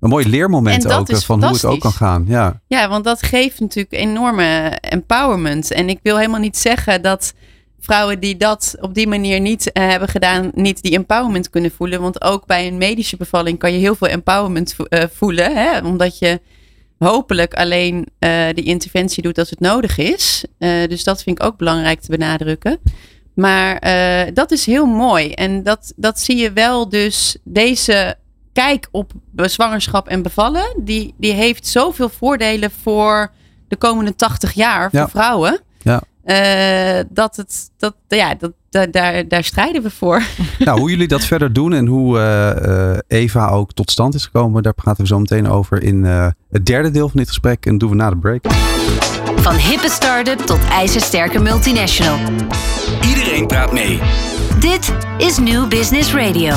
[0.00, 2.24] Een mooi leermoment ook eh, van hoe het ook kan gaan.
[2.28, 2.60] Ja.
[2.66, 5.70] Ja, want dat geeft natuurlijk enorme empowerment.
[5.70, 7.32] En ik wil helemaal niet zeggen dat
[7.80, 12.00] vrouwen die dat op die manier niet eh, hebben gedaan, niet die empowerment kunnen voelen.
[12.00, 15.56] Want ook bij een medische bevalling kan je heel veel empowerment vo- eh, voelen.
[15.56, 15.78] Hè?
[15.78, 16.40] Omdat je
[16.98, 20.44] hopelijk alleen eh, die interventie doet als het nodig is.
[20.58, 22.78] Dus dat vind ik ook belangrijk te benadrukken.
[23.34, 23.80] Maar
[24.34, 25.32] dat is heel mooi.
[25.32, 27.36] En dat, dat zie je wel dus.
[27.44, 28.14] Deze
[28.52, 30.76] kijk op zwangerschap en bevallen.
[30.84, 33.32] Die, die heeft zoveel voordelen voor
[33.68, 35.08] de komende 80 jaar voor Ja.
[35.08, 35.60] vrouwen.
[36.30, 40.22] Eh, dat het, dat, ja, dat, daar, daar, daar strijden we voor.
[40.58, 44.24] Nou, hoe jullie dat verder doen en hoe eh, eh, Eva ook tot stand is
[44.24, 47.66] gekomen, daar praten we zo meteen over in eh, het derde deel van dit gesprek.
[47.66, 48.44] En dat doen we na de break.
[49.36, 52.18] Van hippe start-up tot ijzersterke multinational.
[53.08, 54.00] Iedereen praat mee.
[54.60, 56.54] Dit is New Business Radio.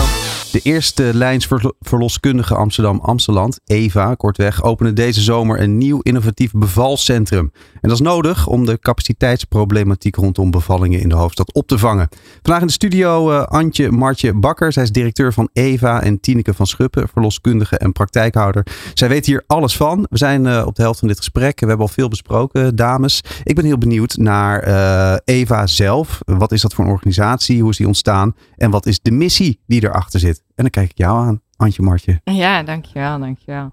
[0.54, 7.52] De eerste lijnsverloskundige Amsterdam-Amsteland, EVA, kortweg, opende deze zomer een nieuw innovatief bevalcentrum.
[7.74, 12.10] En dat is nodig om de capaciteitsproblematiek rondom bevallingen in de hoofdstad op te vangen.
[12.42, 14.74] Vandaag in de studio eh, Antje Martje Bakker.
[14.74, 18.66] Zij is directeur van EVA en Tineke van Schuppen, verloskundige en praktijkhouder.
[18.94, 20.08] Zij weet hier alles van.
[20.10, 21.60] We zijn eh, op de helft van dit gesprek.
[21.60, 23.22] We hebben al veel besproken, dames.
[23.44, 26.20] Ik ben heel benieuwd naar eh, EVA zelf.
[26.26, 27.62] Wat is dat voor een organisatie?
[27.62, 28.36] Hoe is die ontstaan?
[28.56, 30.43] En wat is de missie die erachter zit?
[30.56, 32.22] En dan kijk ik jou aan, Antje Martje.
[32.24, 33.72] Ja, dankjewel, dankjewel.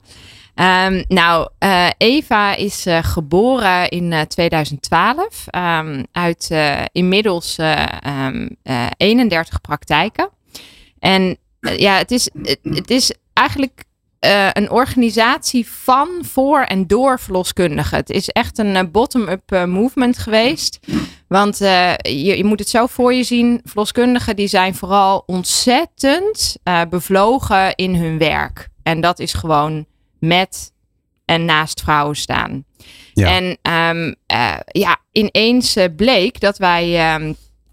[0.54, 7.86] Ehm, nou, eh, Eva is eh, geboren in eh, 2012 ehm, uit eh, inmiddels eh,
[8.00, 10.30] ehm, eh, 31 praktijken.
[10.98, 12.30] En eh, ja, het is,
[12.62, 13.84] het is eigenlijk
[14.20, 17.96] eh, een organisatie van, voor en door verloskundigen.
[17.96, 20.78] Het is echt een eh, bottom-up eh, movement geweest.
[21.28, 23.61] Want je, je moet het zo voor je zien.
[23.64, 26.56] Verloskundigen die zijn vooral ontzettend
[26.88, 28.68] bevlogen in hun werk.
[28.83, 29.87] En dat is gewoon
[30.18, 30.72] met
[31.24, 32.64] en naast vrouwen staan.
[33.14, 33.37] Ja.
[33.37, 37.33] En ehm, eh, ja, ineens bleek dat wij ehm,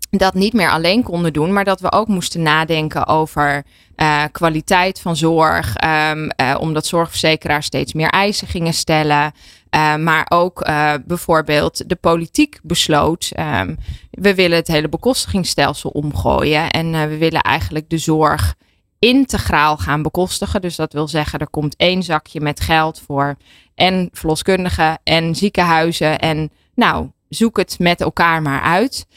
[0.10, 3.66] dat niet meer alleen konden doen, maar dat we ook moesten nadenken over
[3.98, 9.32] eh, kwaliteit van zorg, ehm, eh, omdat zorgverzekeraars steeds meer eisen gingen stellen.
[9.70, 10.66] Eh, maar ook
[11.06, 13.76] bijvoorbeeld de politiek besloot, ehm,
[14.12, 18.56] we willen het hele bekostigingsstelsel omgooien en we willen eigenlijk de zorg
[19.00, 20.62] integraal gaan bekostigen.
[20.62, 23.36] Dus dat wil zeggen, er komt één zakje met geld voor
[23.76, 26.20] en verloskundigen en ziekenhuizen.
[26.20, 29.08] En nou, zoek het met elkaar maar uit.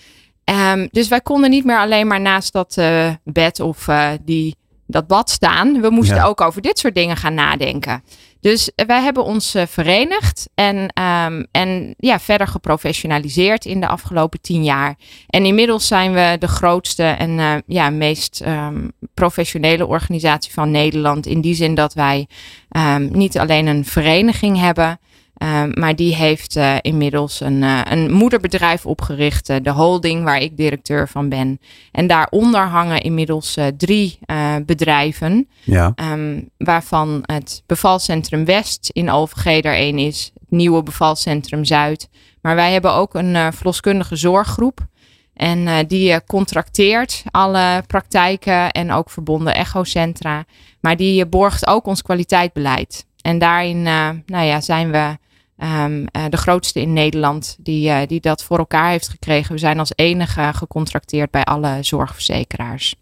[0.44, 2.80] Ehm, dus wij konden niet meer alleen maar naast dat
[3.24, 3.88] bed of
[4.24, 4.58] die,
[4.90, 5.80] dat bad staan.
[5.80, 6.24] We moesten Ja.
[6.24, 8.02] ook over dit soort dingen gaan nadenken.
[8.40, 13.86] Dus eh, wij hebben ons eh, verenigd en, ehm, en ja, verder geprofessionaliseerd in de
[13.86, 14.96] afgelopen tien jaar.
[15.28, 21.26] En inmiddels zijn we de grootste en eh, ja, meest ehm, professionele organisatie van Nederland.
[21.26, 22.26] In die zin dat wij
[22.68, 25.00] ehm, niet alleen een vereniging hebben,
[25.40, 30.40] ehm, maar die heeft eh, inmiddels een, eh, een moederbedrijf opgericht, eh, de holding, waar
[30.40, 31.60] ik directeur van ben.
[31.92, 34.18] En daaronder hangen inmiddels drie
[34.66, 35.48] bedrijven.
[35.62, 40.30] Ja, Ehm, waarvan het bevalcentrum West in OVG er één is.
[40.40, 42.08] Het nieuwe bevalcentrum Zuid.
[42.42, 44.86] Maar wij hebben ook een verloskundige zorggroep.
[45.34, 50.44] En die contracteert alle praktijken en ook verbonden echocentra.
[50.80, 53.06] Maar die borgt ook ons kwaliteitsbeleid.
[53.22, 53.82] En daarin
[54.26, 55.18] nou ja, zijn we
[55.60, 59.52] ehm, eh, de grootste in Nederland die, eh, die dat voor elkaar heeft gekregen.
[59.52, 62.94] We zijn als enige gecontracteerd bij alle zorgverzekeraars.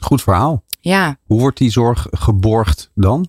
[0.00, 0.62] goed verhaal.
[0.80, 3.28] Ja, Hoe wordt die zorg geborgd dan?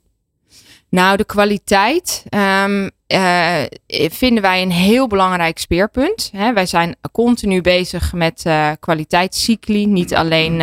[0.90, 3.64] Nou, de kwaliteit ehm, eh,
[4.10, 6.30] vinden wij een heel belangrijk speerpunt.
[6.36, 8.46] Hè, wij zijn continu bezig met
[8.80, 9.86] kwaliteitscycli.
[9.86, 10.62] Niet alleen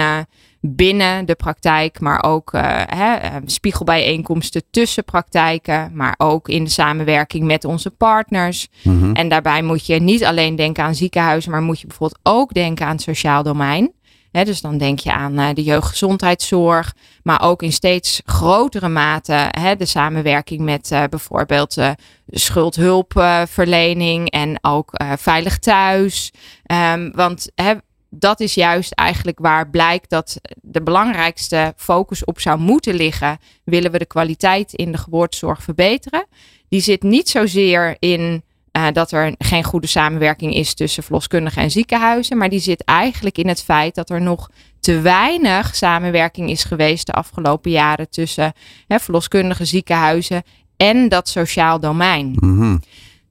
[0.61, 5.91] binnen de praktijk, maar ook eh, hè, eh, spiegelbijeenkomsten tussen praktijken.
[5.95, 8.69] Maar ook in de samenwerking met onze partners.
[8.83, 9.13] Mhm.
[9.13, 12.87] En daarbij moet je niet alleen denken aan ziekenhuizen, maar moet je bijvoorbeeld ook denken
[12.87, 13.93] aan het sociaal domein.
[14.33, 19.49] Hè, dus dan denk je aan eh, de jeugdgezondheidszorg, maar ook in steeds grotere mate
[19.51, 21.91] hè, de samenwerking met bijvoorbeeld eh,
[22.27, 26.33] schuldhulpverlening en ook veilig thuis.
[26.63, 27.75] Ehm, want hè,
[28.11, 33.39] dat is juist eigenlijk waar blijkt dat de belangrijkste focus op zou moeten liggen.
[33.65, 36.27] Willen we de kwaliteit in de geboortezorg verbeteren?
[36.71, 38.43] die zit niet zozeer in
[38.73, 42.39] uh, dat er geen goede samenwerking is tussen verloskundigen en ziekenhuizen.
[42.39, 47.07] Maar die zit eigenlijk in het feit dat er nog te weinig samenwerking is geweest
[47.07, 48.53] de afgelopen jaren tussen
[48.87, 50.43] hè, verloskundige ziekenhuizen
[50.77, 52.37] en dat sociaal domein.
[52.41, 52.81] Mm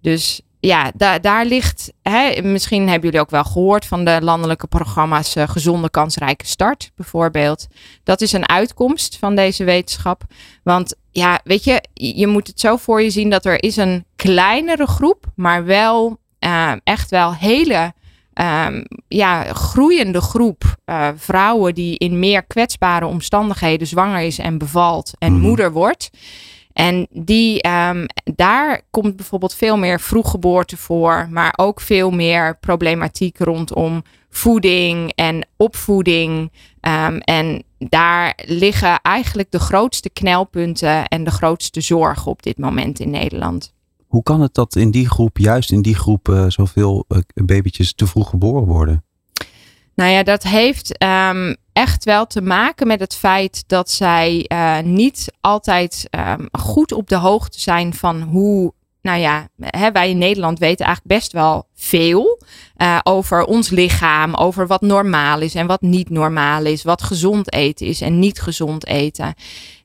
[0.01, 4.67] Dus ja, da daar ligt, hè, misschien hebben jullie ook wel gehoord van de landelijke
[4.67, 7.67] programma's uh, Gezonde Kansrijke Start bijvoorbeeld.
[8.03, 10.23] Dat is een uitkomst van deze wetenschap.
[10.63, 14.05] Want ja, weet je, je moet het zo voor je zien dat er is een
[14.15, 17.93] kleinere groep, maar wel uh, echt wel hele
[18.33, 25.11] um, ja, groeiende groep uh, vrouwen die in meer kwetsbare omstandigheden zwanger is en bevalt
[25.17, 25.41] en Mhm.
[25.41, 26.09] moeder wordt.
[26.79, 33.37] En die, ehm, daar komt bijvoorbeeld veel meer vroeggeboorte voor, maar ook veel meer problematiek
[33.37, 36.51] rondom voeding en opvoeding.
[36.81, 42.99] Ehm, en daar liggen eigenlijk de grootste knelpunten en de grootste zorgen op dit moment
[42.99, 43.73] in Nederland.
[44.07, 47.93] Hoe kan het dat in die groep, juist in die groep, eh, zoveel eh, babytjes
[47.93, 49.03] te vroeg geboren worden?
[49.95, 54.79] Nou ja, dat heeft ehm, echt wel te maken met het feit dat zij eh,
[54.79, 58.73] niet altijd ehm, goed op de hoogte zijn van hoe.
[59.01, 62.41] Nou ja, hè, wij in Nederland weten eigenlijk best wel veel
[62.75, 67.53] eh, over ons lichaam, over wat normaal is en wat niet normaal is, wat gezond
[67.53, 69.33] eten is en niet gezond eten.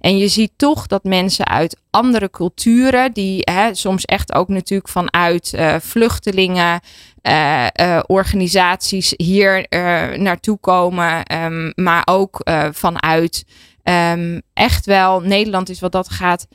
[0.00, 4.88] En je ziet toch dat mensen uit andere culturen, die hè, soms echt ook natuurlijk
[4.88, 6.80] vanuit eh, vluchtelingen,
[7.28, 13.44] uh, uh, organisaties hier uh, naartoe komen, um, maar ook vanuit
[13.82, 16.46] um, echt wel, Nederland is wat dat gaat,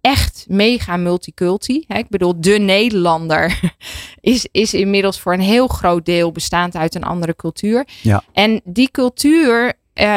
[0.00, 1.84] echt mega multiculti.
[1.86, 1.98] Hè?
[1.98, 3.60] Ik bedoel, de Nederlander
[4.20, 7.86] is, is inmiddels voor een heel groot deel bestaand uit een andere cultuur.
[8.02, 8.22] Ja.
[8.32, 9.72] En die cultuur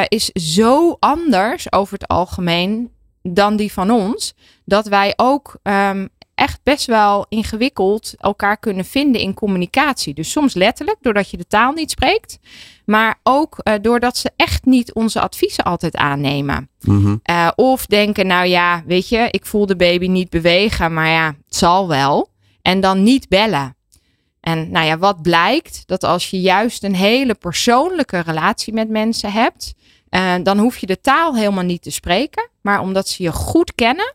[0.08, 2.90] is zo anders over het algemeen
[3.22, 4.34] dan die van ons,
[4.64, 6.08] dat wij ook um,
[6.42, 10.14] echt best wel ingewikkeld elkaar kunnen vinden in communicatie.
[10.14, 12.38] Dus soms letterlijk, doordat je de taal niet spreekt.
[12.84, 16.68] Maar ook uh, doordat ze echt niet onze adviezen altijd aannemen.
[16.80, 17.20] Mm -hmm.
[17.30, 21.26] uh, of denken, nou ja, weet je, ik voel de baby niet bewegen, maar ja,
[21.26, 22.28] het zal wel.
[22.62, 23.76] En dan niet bellen.
[24.40, 25.82] En nou ja, wat blijkt?
[25.86, 29.74] Dat als je juist een hele persoonlijke relatie met mensen hebt,
[30.10, 32.48] uh, dan hoef je de taal helemaal niet te spreken.
[32.60, 34.14] Maar omdat ze je goed kennen,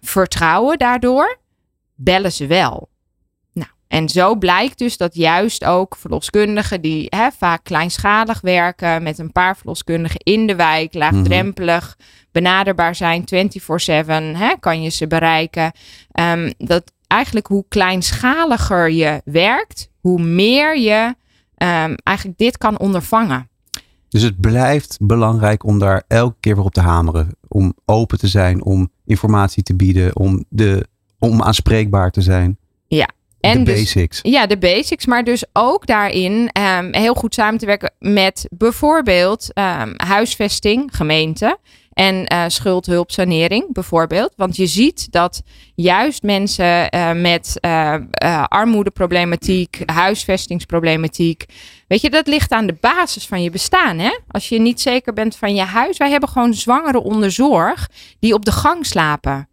[0.00, 1.44] vertrouwen daardoor,
[1.96, 2.88] bellen ze wel.
[3.52, 9.18] Nou, en zo blijkt dus dat juist ook verloskundigen die hè, vaak kleinschalig werken met
[9.18, 11.96] een paar verloskundigen in de wijk, laagdrempelig,
[12.32, 15.72] benaderbaar zijn 24/7, hè, kan je ze bereiken.
[16.20, 21.14] Um, dat eigenlijk hoe kleinschaliger je werkt, hoe meer je
[21.56, 23.48] um, eigenlijk dit kan ondervangen.
[24.08, 27.36] Dus het blijft belangrijk om daar elke keer weer op te hameren.
[27.48, 30.86] Om open te zijn, om informatie te bieden, om, de,
[31.26, 32.58] om aanspreekbaar te zijn.
[32.86, 33.08] Ja.
[33.40, 34.18] En de dus, basics.
[34.22, 35.06] Ja, de basics.
[35.06, 41.58] Maar dus ook daarin um, heel goed samen te werken met bijvoorbeeld um, huisvesting, gemeente.
[41.92, 44.32] En uh, schuldhulpsanering bijvoorbeeld.
[44.36, 45.42] Want je ziet dat
[45.74, 47.94] juist mensen uh, met uh,
[48.44, 51.44] armoedeproblematiek, huisvestingsproblematiek.
[51.88, 53.98] Weet je, dat ligt aan de basis van je bestaan.
[53.98, 54.18] Hè?
[54.28, 55.96] Als je niet zeker bent van je huis.
[55.96, 59.48] Wij hebben gewoon zwangeren onder zorg die op de gang slapen.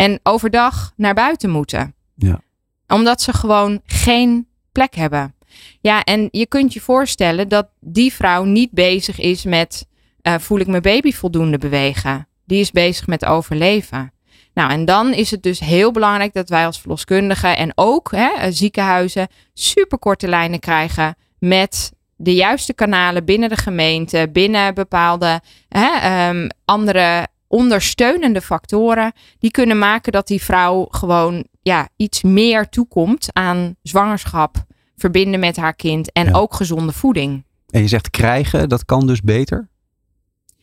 [0.00, 1.94] En overdag naar buiten moeten.
[2.14, 2.40] Ja.
[2.88, 5.34] Omdat ze gewoon geen plek hebben.
[5.80, 9.86] Ja, en je kunt je voorstellen dat die vrouw niet bezig is met
[10.22, 12.28] uh, voel ik mijn baby voldoende bewegen.
[12.44, 14.12] Die is bezig met overleven.
[14.54, 18.52] Nou, en dan is het dus heel belangrijk dat wij als verloskundigen en ook hè,
[18.52, 26.48] ziekenhuizen superkorte lijnen krijgen met de juiste kanalen binnen de gemeente, binnen bepaalde hè, um,
[26.64, 33.76] andere ondersteunende factoren, die kunnen maken dat die vrouw gewoon ja, iets meer toekomt aan
[33.82, 34.56] zwangerschap,
[34.96, 36.32] verbinden met haar kind en Ja.
[36.32, 37.44] ook gezonde voeding.
[37.70, 39.68] En je zegt krijgen, dat kan dus beter?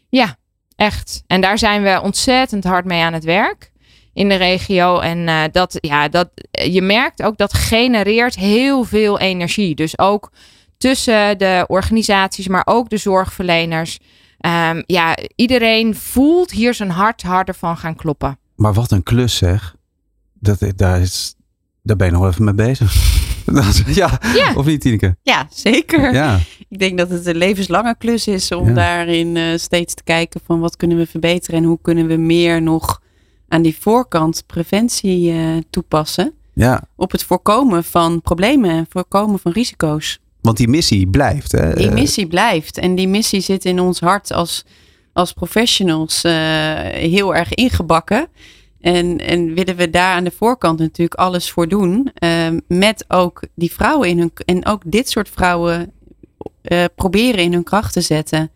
[0.09, 0.35] Ja,
[0.75, 1.23] echt.
[1.27, 3.71] En daar zijn we ontzettend hard mee aan het werk
[4.13, 4.99] in de regio.
[4.99, 9.75] En uh, dat, ja, dat, je merkt ook dat genereert heel veel energie.
[9.75, 10.31] Dus ook
[10.77, 13.99] tussen de organisaties, maar ook de zorgverleners.
[14.45, 18.39] Um, ja, iedereen voelt hier zijn hart harder van gaan kloppen.
[18.55, 19.75] Maar wat een klus zeg.
[20.33, 21.35] Dat, daar, is,
[21.83, 23.15] daar ben je nog wel even mee bezig.
[23.95, 24.53] ja, Ja.
[24.55, 25.17] of niet Tineke?
[25.21, 26.13] Ja, zeker.
[26.13, 28.73] Ja, Ik denk dat het een levenslange klus is om Ja.
[28.73, 32.61] daarin eh, steeds te kijken van wat kunnen we verbeteren en hoe kunnen we meer
[32.61, 33.01] nog
[33.47, 36.33] aan die voorkant preventie eh, toepassen.
[36.53, 36.83] ja.
[36.95, 40.19] Op het voorkomen van problemen en voorkomen van risico's.
[40.47, 41.51] Want die missie blijft.
[41.51, 41.73] Hè?
[41.73, 44.65] Die Eh, missie blijft en die missie zit in ons hart als,
[45.13, 46.33] als professionals eh,
[46.91, 48.27] heel erg ingebakken.
[48.81, 52.11] En, en willen we daar aan de voorkant natuurlijk alles voor doen.
[52.13, 54.31] ehm, met ook die vrouwen in hun.
[54.45, 55.91] En ook dit soort vrouwen
[56.61, 58.51] eh, proberen in hun kracht te zetten.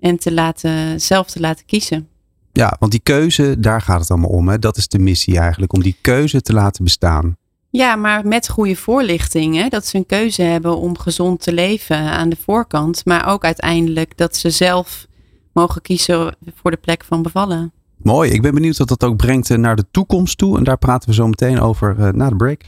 [0.00, 2.08] En te laten, zelf te laten kiezen.
[2.52, 4.48] Ja, want die keuze, daar gaat het allemaal om.
[4.48, 4.58] Hè?
[4.58, 7.36] Dat is de missie eigenlijk, om die keuze te laten bestaan.
[7.70, 9.56] Ja, maar met goede voorlichting.
[9.56, 9.68] Hè?
[9.68, 13.04] Dat ze een keuze hebben om gezond te leven aan de voorkant.
[13.04, 15.06] Maar ook uiteindelijk dat ze zelf
[15.52, 17.72] mogen kiezen voor de plek van bevallen.
[17.96, 20.58] Mooi, ik ben benieuwd wat dat ook brengt eh, naar de toekomst toe.
[20.58, 22.62] En daar praten we zo meteen over eh, na de break.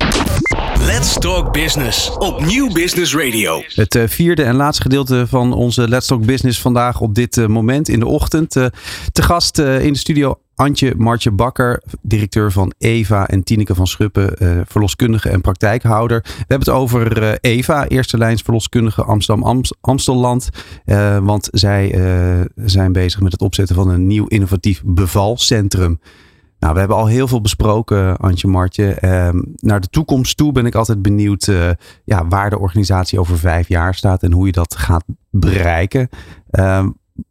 [0.86, 3.62] Let's Talk Business op Nieuw Business Radio.
[3.66, 7.46] Het eh, vierde en laatste gedeelte van onze Let's Talk Business vandaag op dit eh,
[7.46, 8.56] moment in de ochtend.
[8.56, 8.66] Eh,
[9.12, 13.86] te gast eh, in de studio Antje Martje Bakker, directeur van EVA en Tineke van
[13.86, 16.20] Schuppen, eh, verloskundige en praktijkhouder.
[16.22, 20.48] We hebben het over eh, EVA, eerste lijns verloskundige Amsterdam Ams- Amstelland.
[20.84, 21.80] Eh, want zij
[22.56, 26.00] zijn bezig met het opzetten van een nieuw innovatief bevalcentrum.
[26.58, 28.94] Nou, we hebben al heel veel besproken, Antje Martje.
[28.94, 31.52] Ehm, naar de toekomst toe ben ik altijd benieuwd
[32.04, 36.08] ja, waar de organisatie over vijf jaar staat en hoe je dat gaat bereiken.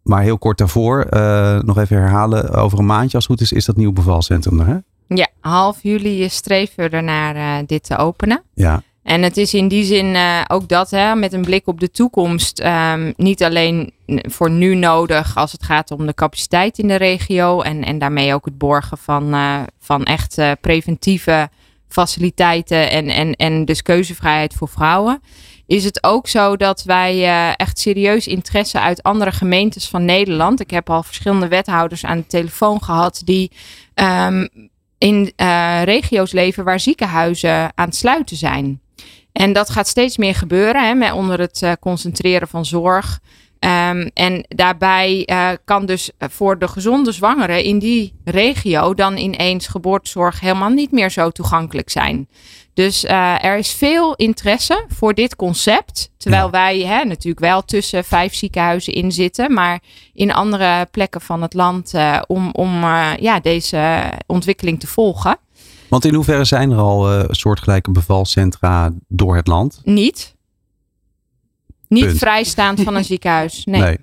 [0.03, 2.53] Maar heel kort daarvoor, eh, nog even herhalen.
[2.53, 4.67] Over een maandje, als het goed is, is dat nieuw bevalcentrum er.
[4.67, 4.77] Hè?
[5.15, 8.43] Ja, half juli streven we ernaar eh, dit te openen.
[8.53, 11.79] Ja, En het is in die zin eh, ook dat, hè, met een blik op
[11.79, 16.87] de toekomst, ehm, niet alleen voor nu nodig als het gaat om de capaciteit in
[16.87, 19.35] de regio en, en daarmee ook het borgen van,
[19.79, 21.49] van echt preventieve
[21.87, 25.21] faciliteiten en, en, en dus keuzevrijheid voor vrouwen.
[25.71, 30.59] Is het ook zo dat wij eh, echt serieus interesse uit andere gemeentes van Nederland.
[30.59, 33.51] Ik heb al verschillende wethouders aan de telefoon gehad die
[33.93, 34.47] ehm,
[34.97, 38.81] in eh, regio's leven waar ziekenhuizen aan het sluiten zijn.
[39.31, 43.19] En dat gaat steeds meer gebeuren hè, onder het eh, concentreren van zorg.
[43.61, 49.67] Ehm, en daarbij eh, kan dus voor de gezonde zwangere in die regio dan ineens
[49.67, 52.27] geboortezorg helemaal niet meer zo toegankelijk zijn.
[52.73, 56.11] Dus eh, er is veel interesse voor dit concept.
[56.17, 56.49] Terwijl Ja.
[56.51, 59.79] wij hè, natuurlijk wel tussen vijf ziekenhuizen in zitten, maar
[60.13, 65.37] in andere plekken van het land eh, om, om eh, ja, deze ontwikkeling te volgen.
[65.89, 69.81] want in hoeverre zijn er al eh, soortgelijke bevalcentra door het land?
[69.83, 70.35] Niet.
[71.91, 72.17] Niet Punt.
[72.17, 73.65] vrijstaand van een ziekenhuis.
[73.65, 73.97] Nee.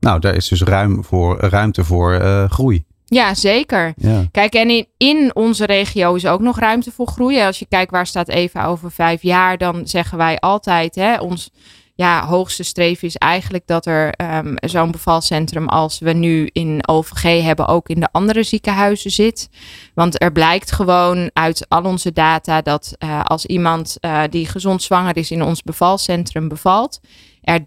[0.00, 2.84] Nou, daar is dus ruim voor, ruimte voor eh, groei.
[3.04, 3.92] Ja, zeker.
[3.96, 4.24] Ja.
[4.30, 7.40] Kijk, en in, in onze regio is ook nog ruimte voor groei.
[7.40, 11.50] Als je kijkt waar staat Eva over vijf jaar, dan zeggen wij altijd, hè, ons
[11.96, 17.42] ja, hoogste streven is eigenlijk dat er ehm, zo'n bevalcentrum als we nu in OVG
[17.42, 19.48] hebben, ook in de andere ziekenhuizen zit.
[19.94, 24.82] Want er blijkt gewoon uit al onze data dat eh, als iemand eh, die gezond
[24.82, 27.00] zwanger is in ons bevalcentrum bevalt,
[27.42, 27.60] er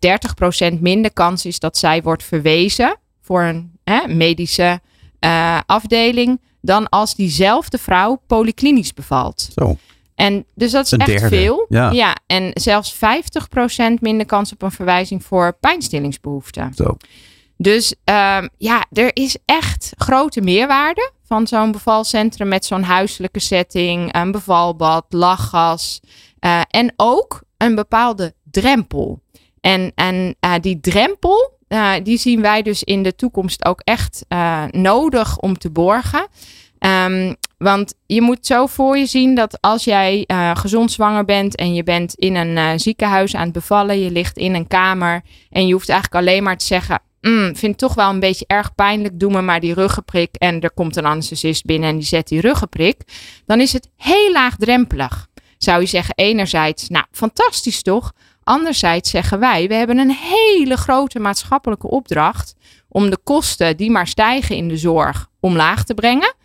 [0.74, 4.80] 30% minder kans is dat zij wordt verwezen voor een hè, medische
[5.20, 9.50] eh, afdeling dan als diezelfde vrouw polyklinisch bevalt.
[9.54, 9.78] Zo.
[10.20, 11.66] En dus dat is Een echt derde, veel.
[11.70, 12.16] ja.
[12.28, 12.98] en zelfs 50%
[14.00, 16.74] minder kans op een verwijzing voor pijnstillingsbehoeften.
[16.76, 16.98] Zo.
[17.58, 24.16] Dus ehm, ja, er is echt grote meerwaarde van zo'n bevalcentrum met zo'n huiselijke setting,
[24.16, 26.00] een bevalbad, lachgas
[26.40, 29.22] eh, en ook een bepaalde drempel.
[29.62, 34.26] En, en eh, die drempel, eh, die zien wij dus in de toekomst ook echt
[34.72, 36.28] nodig om te borgen.
[36.80, 41.56] Ehm, want je moet zo voor je zien dat als jij eh, gezond zwanger bent
[41.56, 45.22] en je bent in een eh, ziekenhuis aan het bevallen, je ligt in een kamer
[45.50, 48.46] en je hoeft eigenlijk alleen maar te zeggen: "Mm, vind het toch wel een beetje
[48.48, 50.36] erg pijnlijk, doe me maar die ruggenprik.
[50.36, 53.02] En er komt een anesthesist binnen en die zet die ruggenprik.
[53.46, 55.28] Dan is het heel laagdrempelig.
[55.58, 58.12] Zou je zeggen, enerzijds, nou fantastisch toch?
[58.44, 62.56] Anderzijds zeggen wij, we hebben een hele grote maatschappelijke opdracht
[62.90, 66.36] om de kosten die maar stijgen in de zorg omlaag te brengen.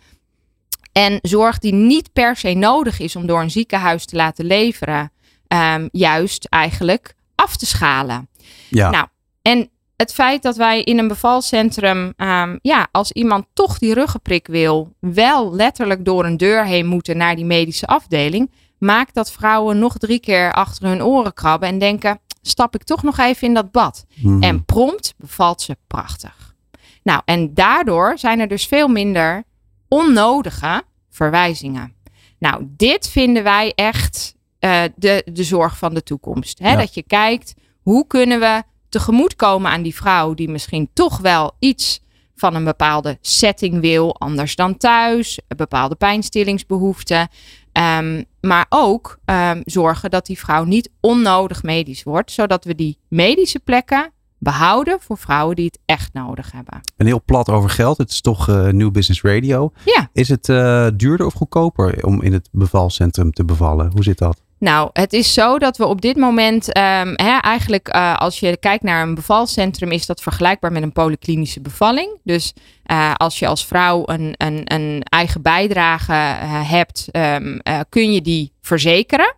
[0.97, 5.11] En zorg die niet per se nodig is om door een ziekenhuis te laten leveren,
[5.47, 8.29] ehm, juist eigenlijk af te schalen.
[8.69, 8.89] Ja.
[8.89, 9.07] Nou,
[9.41, 14.47] en het feit dat wij in een bevalcentrum, ehm, ja, als iemand toch die ruggenprik
[14.47, 19.79] wil, wel letterlijk door een deur heen moeten naar die medische afdeling, maakt dat vrouwen
[19.79, 23.53] nog drie keer achter hun oren krabben en denken: stap ik toch nog even in
[23.53, 24.05] dat bad?
[24.15, 24.43] Mhm.
[24.43, 26.55] En prompt bevalt ze prachtig.
[27.03, 29.43] Nou, en daardoor zijn er dus veel minder
[29.87, 30.83] onnodige
[31.15, 31.93] verwijzingen.
[32.39, 36.59] Nou, dit vinden wij echt eh, de, de zorg van de toekomst.
[36.59, 36.71] Hè?
[36.71, 36.77] Ja.
[36.77, 42.01] Dat je kijkt, hoe kunnen we tegemoetkomen aan die vrouw die misschien toch wel iets
[42.35, 47.27] van een bepaalde setting wil, anders dan thuis, bepaalde pijnstillingsbehoeften.
[47.71, 52.97] Ehm, maar ook ehm, zorgen dat die vrouw niet onnodig medisch wordt, zodat we die
[53.07, 54.11] medische plekken
[54.45, 56.81] behouden voor vrouwen die het echt nodig hebben.
[56.97, 57.97] En heel plat over geld.
[57.97, 59.71] Het is toch uh, New Business Radio.
[59.85, 60.09] Ja.
[60.13, 63.91] Is het uh, duurder of goedkoper om in het bevalcentrum te bevallen?
[63.91, 64.43] Hoe zit dat?
[64.59, 68.57] Nou, het is zo dat we op dit moment um, hè, eigenlijk uh, als je
[68.57, 72.19] kijkt naar een bevalcentrum is dat vergelijkbaar met een polyklinische bevalling.
[72.23, 72.53] Dus
[72.91, 78.21] uh, als je als vrouw een, een, een eigen bijdrage uh, hebt, um, kun je
[78.21, 79.35] die verzekeren.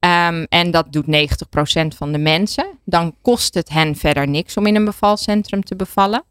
[0.00, 1.08] Um, en dat doet 90%
[1.96, 2.66] van de mensen.
[2.84, 6.24] Dan kost het hen verder niks om in een bevalcentrum te bevallen.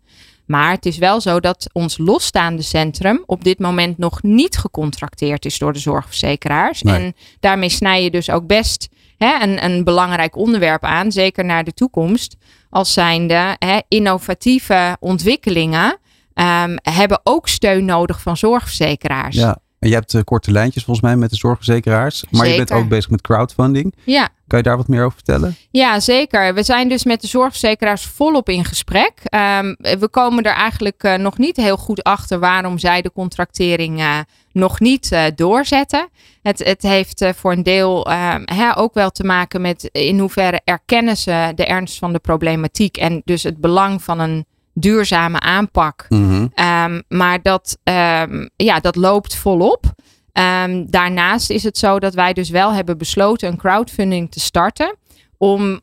[0.45, 5.45] Maar het is wel zo dat ons losstaande centrum op dit moment nog niet gecontracteerd
[5.45, 6.81] is door de zorgverzekeraars.
[6.81, 6.95] Nee.
[6.95, 11.63] En daarmee snij je dus ook best hè, een, een belangrijk onderwerp aan, zeker naar
[11.63, 12.35] de toekomst.
[12.69, 15.99] Als zijnde hè, innovatieve ontwikkelingen
[16.33, 19.35] um, hebben ook steun nodig van zorgverzekeraars.
[19.35, 19.57] Ja.
[19.79, 22.23] En je hebt uh, korte lijntjes volgens mij met de zorgverzekeraars.
[22.29, 22.59] Maar Zeker.
[22.59, 23.95] je bent ook bezig met crowdfunding.
[24.03, 24.29] Ja.
[24.47, 25.55] Kan je daar wat meer over vertellen?
[25.71, 26.53] Ja, zeker.
[26.53, 29.13] We zijn dus met de zorgverzekeraars volop in gesprek.
[29.23, 33.99] Um, we komen er eigenlijk uh, nog niet heel goed achter waarom zij de contractering
[33.99, 34.19] uh,
[34.51, 36.09] nog niet uh, doorzetten.
[36.41, 38.07] Het, het heeft voor een deel
[38.45, 42.97] hè, ook wel te maken met in hoeverre erkennen ze de ernst van de problematiek
[42.97, 44.45] en dus het belang van een
[44.79, 46.05] duurzame aanpak.
[46.09, 46.65] Mm -hmm.
[46.65, 49.85] um, maar dat, um, ja, dat loopt volop.
[50.33, 54.95] Um, daarnaast is het zo dat wij dus wel hebben besloten een crowdfunding te starten.
[55.37, 55.79] Om,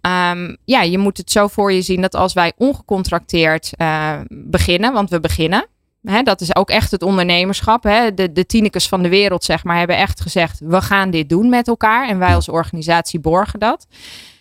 [0.65, 5.11] ja, je moet het zo voor je zien dat als wij ongecontracteerd uh, beginnen, want
[5.11, 5.67] we beginnen.
[6.03, 7.83] Hè, dat is ook echt het ondernemerschap.
[7.83, 8.15] Hè.
[8.15, 11.69] De, de van de wereld, zeg maar, hebben echt gezegd: we gaan dit doen met
[11.69, 12.09] elkaar.
[12.09, 13.87] En wij als organisatie borgen dat.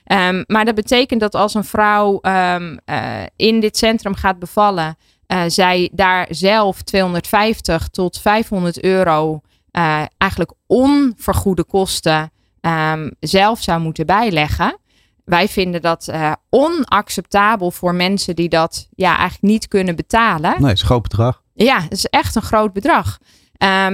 [0.05, 4.97] Um, maar dat betekent dat als een vrouw um, uh, in dit centrum gaat bevallen,
[5.27, 9.41] uh, zij daar zelf 250 tot 500 euro
[9.71, 12.31] uh, eigenlijk onvergoede kosten
[12.61, 14.77] um, zelf zou moeten bijleggen.
[15.25, 16.11] Wij vinden dat
[16.49, 20.55] onacceptabel voor mensen die dat ja, eigenlijk niet kunnen betalen.
[20.57, 21.41] Nee, het is een groot bedrag.
[21.53, 23.17] Ja, het is echt een groot bedrag.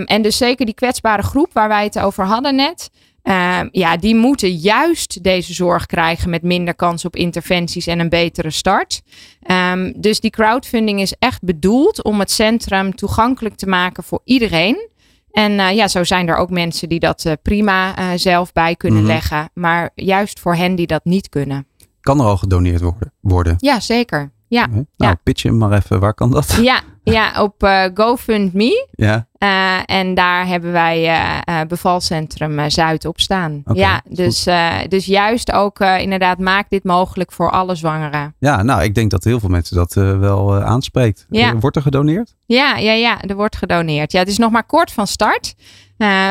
[0.05, 2.89] en dus zeker die kwetsbare groep waar wij het over hadden net.
[3.29, 8.09] Uh, ja, die moeten juist deze zorg krijgen met minder kans op interventies en een
[8.09, 9.01] betere start.
[9.51, 14.89] Um, dus die crowdfunding is echt bedoeld om het centrum toegankelijk te maken voor iedereen.
[15.31, 19.01] En uh, ja, zo zijn er ook mensen die dat uh, prima zelf bij kunnen
[19.01, 19.11] Mhm.
[19.11, 19.49] leggen.
[19.53, 21.67] Maar juist voor hen die dat niet kunnen.
[22.01, 23.13] Kan er al gedoneerd worden?
[23.21, 23.55] worden?
[23.57, 24.31] Ja, zeker.
[24.49, 24.67] Ja?
[24.67, 25.15] Nou, ja.
[25.23, 25.99] pitch hem maar even.
[25.99, 26.57] Waar kan dat?
[26.61, 28.87] ja, ja op uh, GoFundMe.
[28.91, 29.27] Ja.
[29.39, 33.63] Uh, en daar hebben wij uh, bevalcentrum Zuid op staan.
[33.73, 34.47] Ja, dus,
[34.87, 38.35] dus juist ook inderdaad maak dit mogelijk voor alle zwangeren.
[38.39, 41.25] Ja, nou, ik denk dat heel veel mensen dat wel aanspreekt.
[41.29, 41.55] Ja.
[41.55, 42.35] Wordt er gedoneerd?
[42.45, 44.11] Ja, ja, ja, er wordt gedoneerd.
[44.11, 45.55] Ja, het is nog maar kort van start.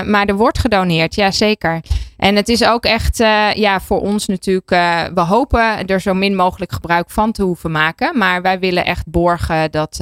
[0.07, 1.81] Maar er wordt gedoneerd, ja zeker.
[2.19, 6.15] En het is ook echt uh, ja, voor ons natuurlijk, uh, we hopen er zo
[6.15, 8.19] min mogelijk gebruik van te hoeven maken.
[8.19, 10.01] Maar wij willen echt borgen dat,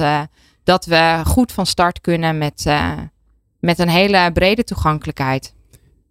[0.63, 2.65] dat we goed van start kunnen met,
[3.59, 5.53] met een hele brede toegankelijkheid.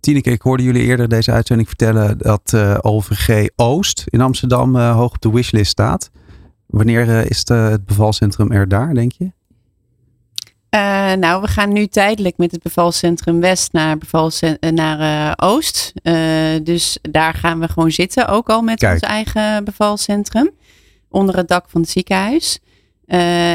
[0.00, 5.20] Tineke, ik hoorde jullie eerder deze uitzending vertellen dat OVG Oost in Amsterdam hoog op
[5.20, 6.10] de wishlist staat.
[6.66, 9.32] Wanneer is het, het bevalcentrum er daar, denk je?
[10.70, 15.92] Uh, nou, we gaan nu tijdelijk met het bevalcentrum West naar, bevalcent naar uh, Oost.
[16.02, 16.14] Uh,
[16.62, 18.92] dus daar gaan we gewoon zitten, ook al met Kijk.
[18.92, 20.50] ons eigen bevalcentrum.
[21.10, 22.58] Onder het dak van het ziekenhuis.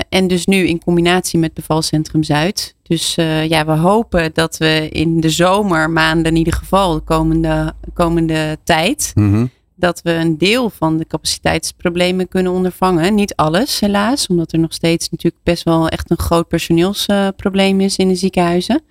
[0.10, 2.76] en dus nu in combinatie met bevalcentrum Zuid.
[2.84, 3.16] Dus
[3.48, 9.12] ja, we hopen dat we in de zomermaanden in ieder geval, de komende, komende tijd...
[9.16, 9.50] Mm -hmm
[9.82, 13.16] dat we een deel van de capaciteitsproblemen kunnen ondervangen.
[13.16, 17.98] Niet alles, helaas, omdat er nog steeds natuurlijk best wel echt een groot personeelsprobleem is
[17.98, 18.82] in de ziekenhuizen.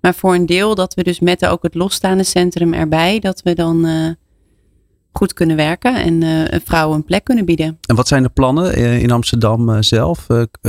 [0.00, 3.54] Maar voor een deel dat we dus met ook het losstaande centrum erbij, dat we
[3.54, 4.08] dan uh,
[5.12, 7.78] goed kunnen werken en uh, vrouwen een plek kunnen bieden.
[7.86, 10.26] En wat zijn de plannen in Amsterdam zelf?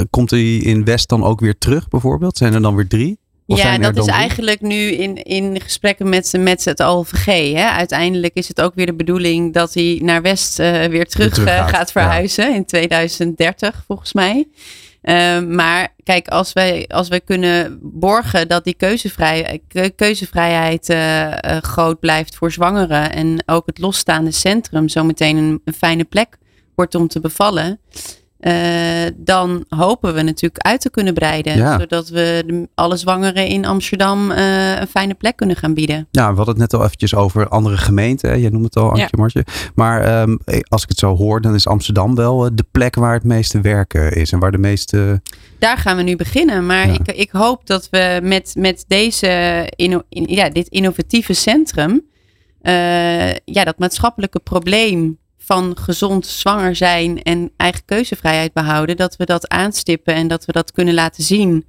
[0.10, 2.38] komt die in West dan ook weer terug bijvoorbeeld?
[2.38, 3.22] Zijn er dan weer drie?
[3.46, 7.54] Of ja, dat is eigenlijk nu in, in gesprekken met, met het OVG.
[7.54, 7.66] Hè.
[7.70, 11.50] Uiteindelijk is het ook weer de bedoeling dat hij naar West uh, weer terug, terug
[11.50, 11.70] gaat.
[11.70, 11.92] Gaat.
[11.92, 12.56] verhuizen ja.
[12.56, 14.48] in 2030 volgens mij.
[15.04, 19.62] Uh, maar kijk, als wij, als wij kunnen borgen dat die keuzevrij,
[19.96, 26.04] keuzevrijheid uh, groot blijft voor zwangeren en ook het losstaande centrum zometeen een, een fijne
[26.04, 26.38] plek
[26.76, 27.80] wordt om te bevallen.
[28.48, 28.54] Uh,
[29.16, 31.58] dan hopen we natuurlijk uit te kunnen breiden.
[31.58, 31.80] Ja.
[31.80, 36.08] Zodat we alle zwangeren in Amsterdam uh, een fijne plek kunnen gaan bieden.
[36.12, 38.30] Ja, we hadden het net al eventjes over andere gemeenten.
[38.30, 38.36] Hè?
[38.36, 39.18] Jij noemt het al, Antje Ja.
[39.18, 39.46] Martje.
[39.76, 43.14] Maar um, als ik het zo hoor, dan is Amsterdam wel uh, de plek waar
[43.14, 44.32] het meeste werken is.
[44.32, 45.22] En waar de meeste...
[45.60, 46.66] Daar gaan we nu beginnen.
[46.66, 46.94] Maar Ja.
[46.94, 51.92] ik, ik hoop dat we met, met deze inno, in, ja, dit innovatieve centrum...
[52.62, 59.26] uh, ja, dat maatschappelijke probleem van gezond zwanger zijn en eigen keuzevrijheid behouden, dat we
[59.26, 61.66] dat aanstippen en dat we dat kunnen laten zien.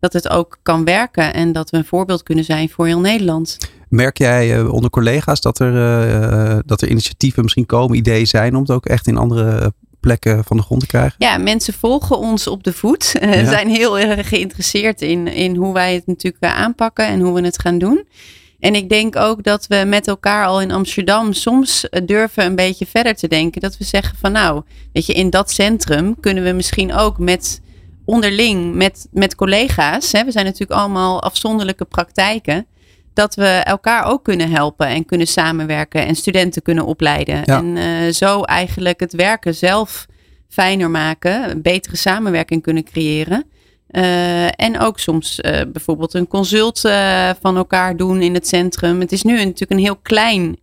[0.00, 3.58] Dat het ook kan werken en dat we een voorbeeld kunnen zijn voor heel Nederland.
[3.88, 8.54] Merk jij uh, onder collega's dat er, uh, dat er initiatieven misschien komen, ideeën zijn
[8.54, 11.14] om het ook echt in andere plekken van de grond te krijgen?
[11.18, 13.04] Ja, mensen volgen ons op de voet.
[13.22, 13.44] Ze ja.
[13.44, 17.60] zijn heel erg geïnteresseerd in, in hoe wij het natuurlijk aanpakken en hoe we het
[17.60, 18.04] gaan doen.
[18.66, 22.86] En ik denk ook dat we met elkaar al in Amsterdam soms durven een beetje
[22.86, 23.60] verder te denken.
[23.60, 24.62] Dat we zeggen van nou,
[24.92, 27.60] weet je, in dat centrum kunnen we misschien ook met
[28.04, 30.12] onderling, met, met collega's.
[30.12, 32.66] Hè, we zijn natuurlijk allemaal afzonderlijke praktijken.
[33.14, 37.42] Dat we elkaar ook kunnen helpen en kunnen samenwerken en studenten kunnen opleiden.
[37.44, 37.58] Ja.
[37.58, 40.06] En uh, zo eigenlijk het werken zelf
[40.48, 43.44] fijner maken, een betere samenwerking kunnen creëren.
[43.90, 49.00] Uh, en ook soms uh, bijvoorbeeld een consult uh, van elkaar doen in het centrum.
[49.00, 50.56] Het is nu natuurlijk een heel klein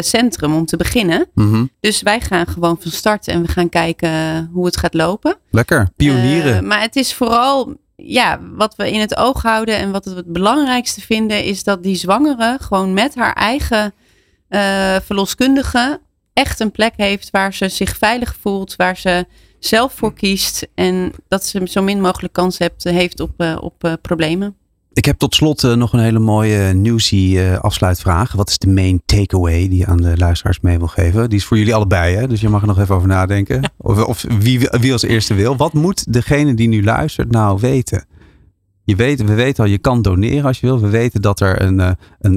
[0.00, 1.26] centrum om te beginnen.
[1.34, 1.70] Mm -hmm.
[1.80, 5.36] Dus wij gaan gewoon van start en we gaan kijken hoe het gaat lopen.
[5.50, 6.66] Lekker, pionieren.
[6.66, 10.32] maar het is vooral, ja, wat we in het oog houden en wat we het
[10.32, 13.94] belangrijkste vinden, is dat die zwangere gewoon met haar eigen
[15.04, 16.00] verloskundige
[16.32, 19.26] echt een plek heeft waar ze zich veilig voelt, waar ze
[19.66, 23.84] zelf voor kiest en dat ze zo min mogelijk kans hebt, heeft op, uh, op
[23.84, 24.56] uh, problemen.
[24.92, 28.32] Ik heb tot slot nog een hele mooie nieuwsie afsluitvraag.
[28.32, 31.28] Wat is de main takeaway die je aan de luisteraars mee wil geven?
[31.28, 32.26] Die is voor jullie allebei, hè?
[32.26, 33.72] dus je mag er nog even over nadenken.
[33.78, 35.56] Of, of wie, wie als eerste wil.
[35.56, 38.06] Wat moet degene die nu luistert nou weten?
[38.84, 40.80] Je weet, we weten al, je kan doneren als je wil.
[40.80, 41.96] We weten dat er een, een,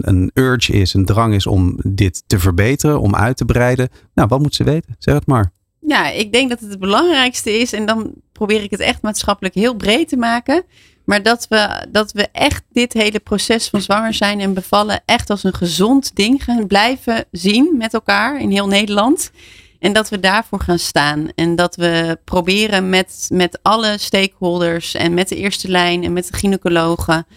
[0.10, 3.90] een urge is, een drang is om dit te verbeteren, om uit te breiden.
[4.14, 4.96] Nou, wat moet ze weten?
[5.00, 5.52] Zeg het maar.
[5.88, 9.56] Ja, ik denk dat het het belangrijkste is, en dan probeer ik het echt maatschappelijk
[9.56, 10.64] heel breed te maken.
[11.06, 15.30] Maar dat we, dat we echt dit hele proces van zwanger zijn en bevallen echt
[15.30, 19.32] als een gezond ding gaan blijven zien met elkaar in heel Nederland.
[19.80, 21.30] En dat we daarvoor gaan staan.
[21.36, 26.28] En dat we proberen met, met alle stakeholders en met de eerste lijn en met
[26.28, 27.28] de gynaecologen.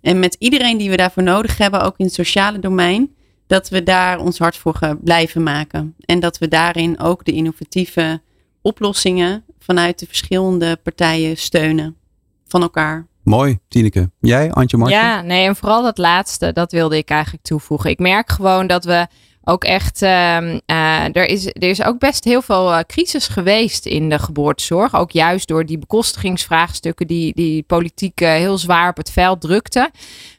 [0.00, 3.13] En met iedereen die we daarvoor nodig hebben, ook in het sociale domein
[3.46, 5.94] dat we daar ons hart voor blijven maken.
[6.04, 8.20] En dat we daarin ook de innovatieve
[8.62, 11.96] oplossingen vanuit de verschillende partijen steunen
[12.46, 13.06] van elkaar.
[13.22, 14.10] Mooi, Tineke.
[14.20, 14.96] Jij, Antje Martje?
[14.96, 17.90] Ja, nee, en vooral dat laatste, dat wilde ik eigenlijk toevoegen.
[17.90, 19.06] Ik merk gewoon dat we
[19.44, 20.08] ook echt, uh,
[20.42, 24.94] uh, er, is, er is ook best heel veel uh, crisis geweest in de geboortezorg.
[24.94, 29.90] Ook juist door die bekostigingsvraagstukken die, die politiek heel zwaar op het veld drukten.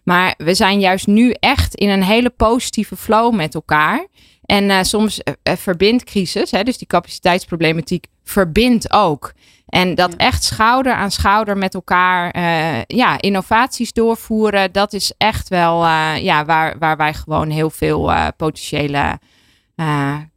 [0.03, 4.07] Maar we zijn juist nu echt in een hele positieve flow met elkaar.
[4.45, 9.33] En soms verbindt crisis, hè, dus die capaciteitsproblematiek, verbindt ook.
[9.65, 15.49] En dat echt schouder aan schouder met elkaar uh, ja, innovaties doorvoeren, dat is echt
[15.49, 19.19] wel uh, ja, waar, waar wij gewoon heel veel uh, potentiële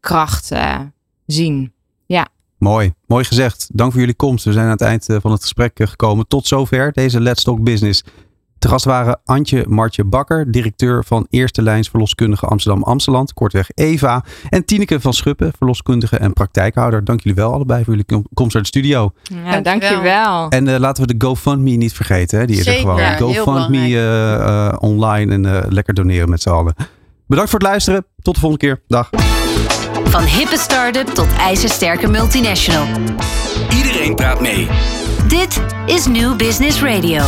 [0.00, 0.52] kracht
[1.26, 1.72] zien.
[2.06, 2.28] Ja.
[2.58, 3.68] Mooi, mooi gezegd.
[3.72, 4.44] Dank voor jullie komst.
[4.44, 6.26] We zijn aan het eind van het gesprek gekomen.
[6.28, 8.04] Tot zover deze Let's Talk Business.
[8.58, 14.24] Te gast waren Antje Martje Bakker, directeur van Eerste Lijns Verloskundige Amsterdam-Amsteland, kortweg EVA.
[14.48, 17.04] En Tineke van Schuppen, verloskundige en praktijkhouder.
[17.04, 19.12] Dank jullie wel allebei voor jullie komst naar de studio.
[19.44, 20.48] Ja, dank je wel.
[20.48, 22.38] En uh, laten we de GoFundMe niet vergeten.
[22.38, 22.46] Hè?
[22.46, 23.16] Die is er gewoon.
[23.18, 26.74] GoFundMe uh, uh, online en uh, lekker doneren met z'n allen.
[27.26, 28.06] Bedankt voor het luisteren.
[28.22, 28.82] Tot de volgende keer.
[28.88, 29.10] Dag.
[30.04, 32.86] Van hippe start-up tot ijzersterke multinational.
[33.76, 34.68] Iedereen praat mee.
[35.28, 37.22] Dit is New Business Radio.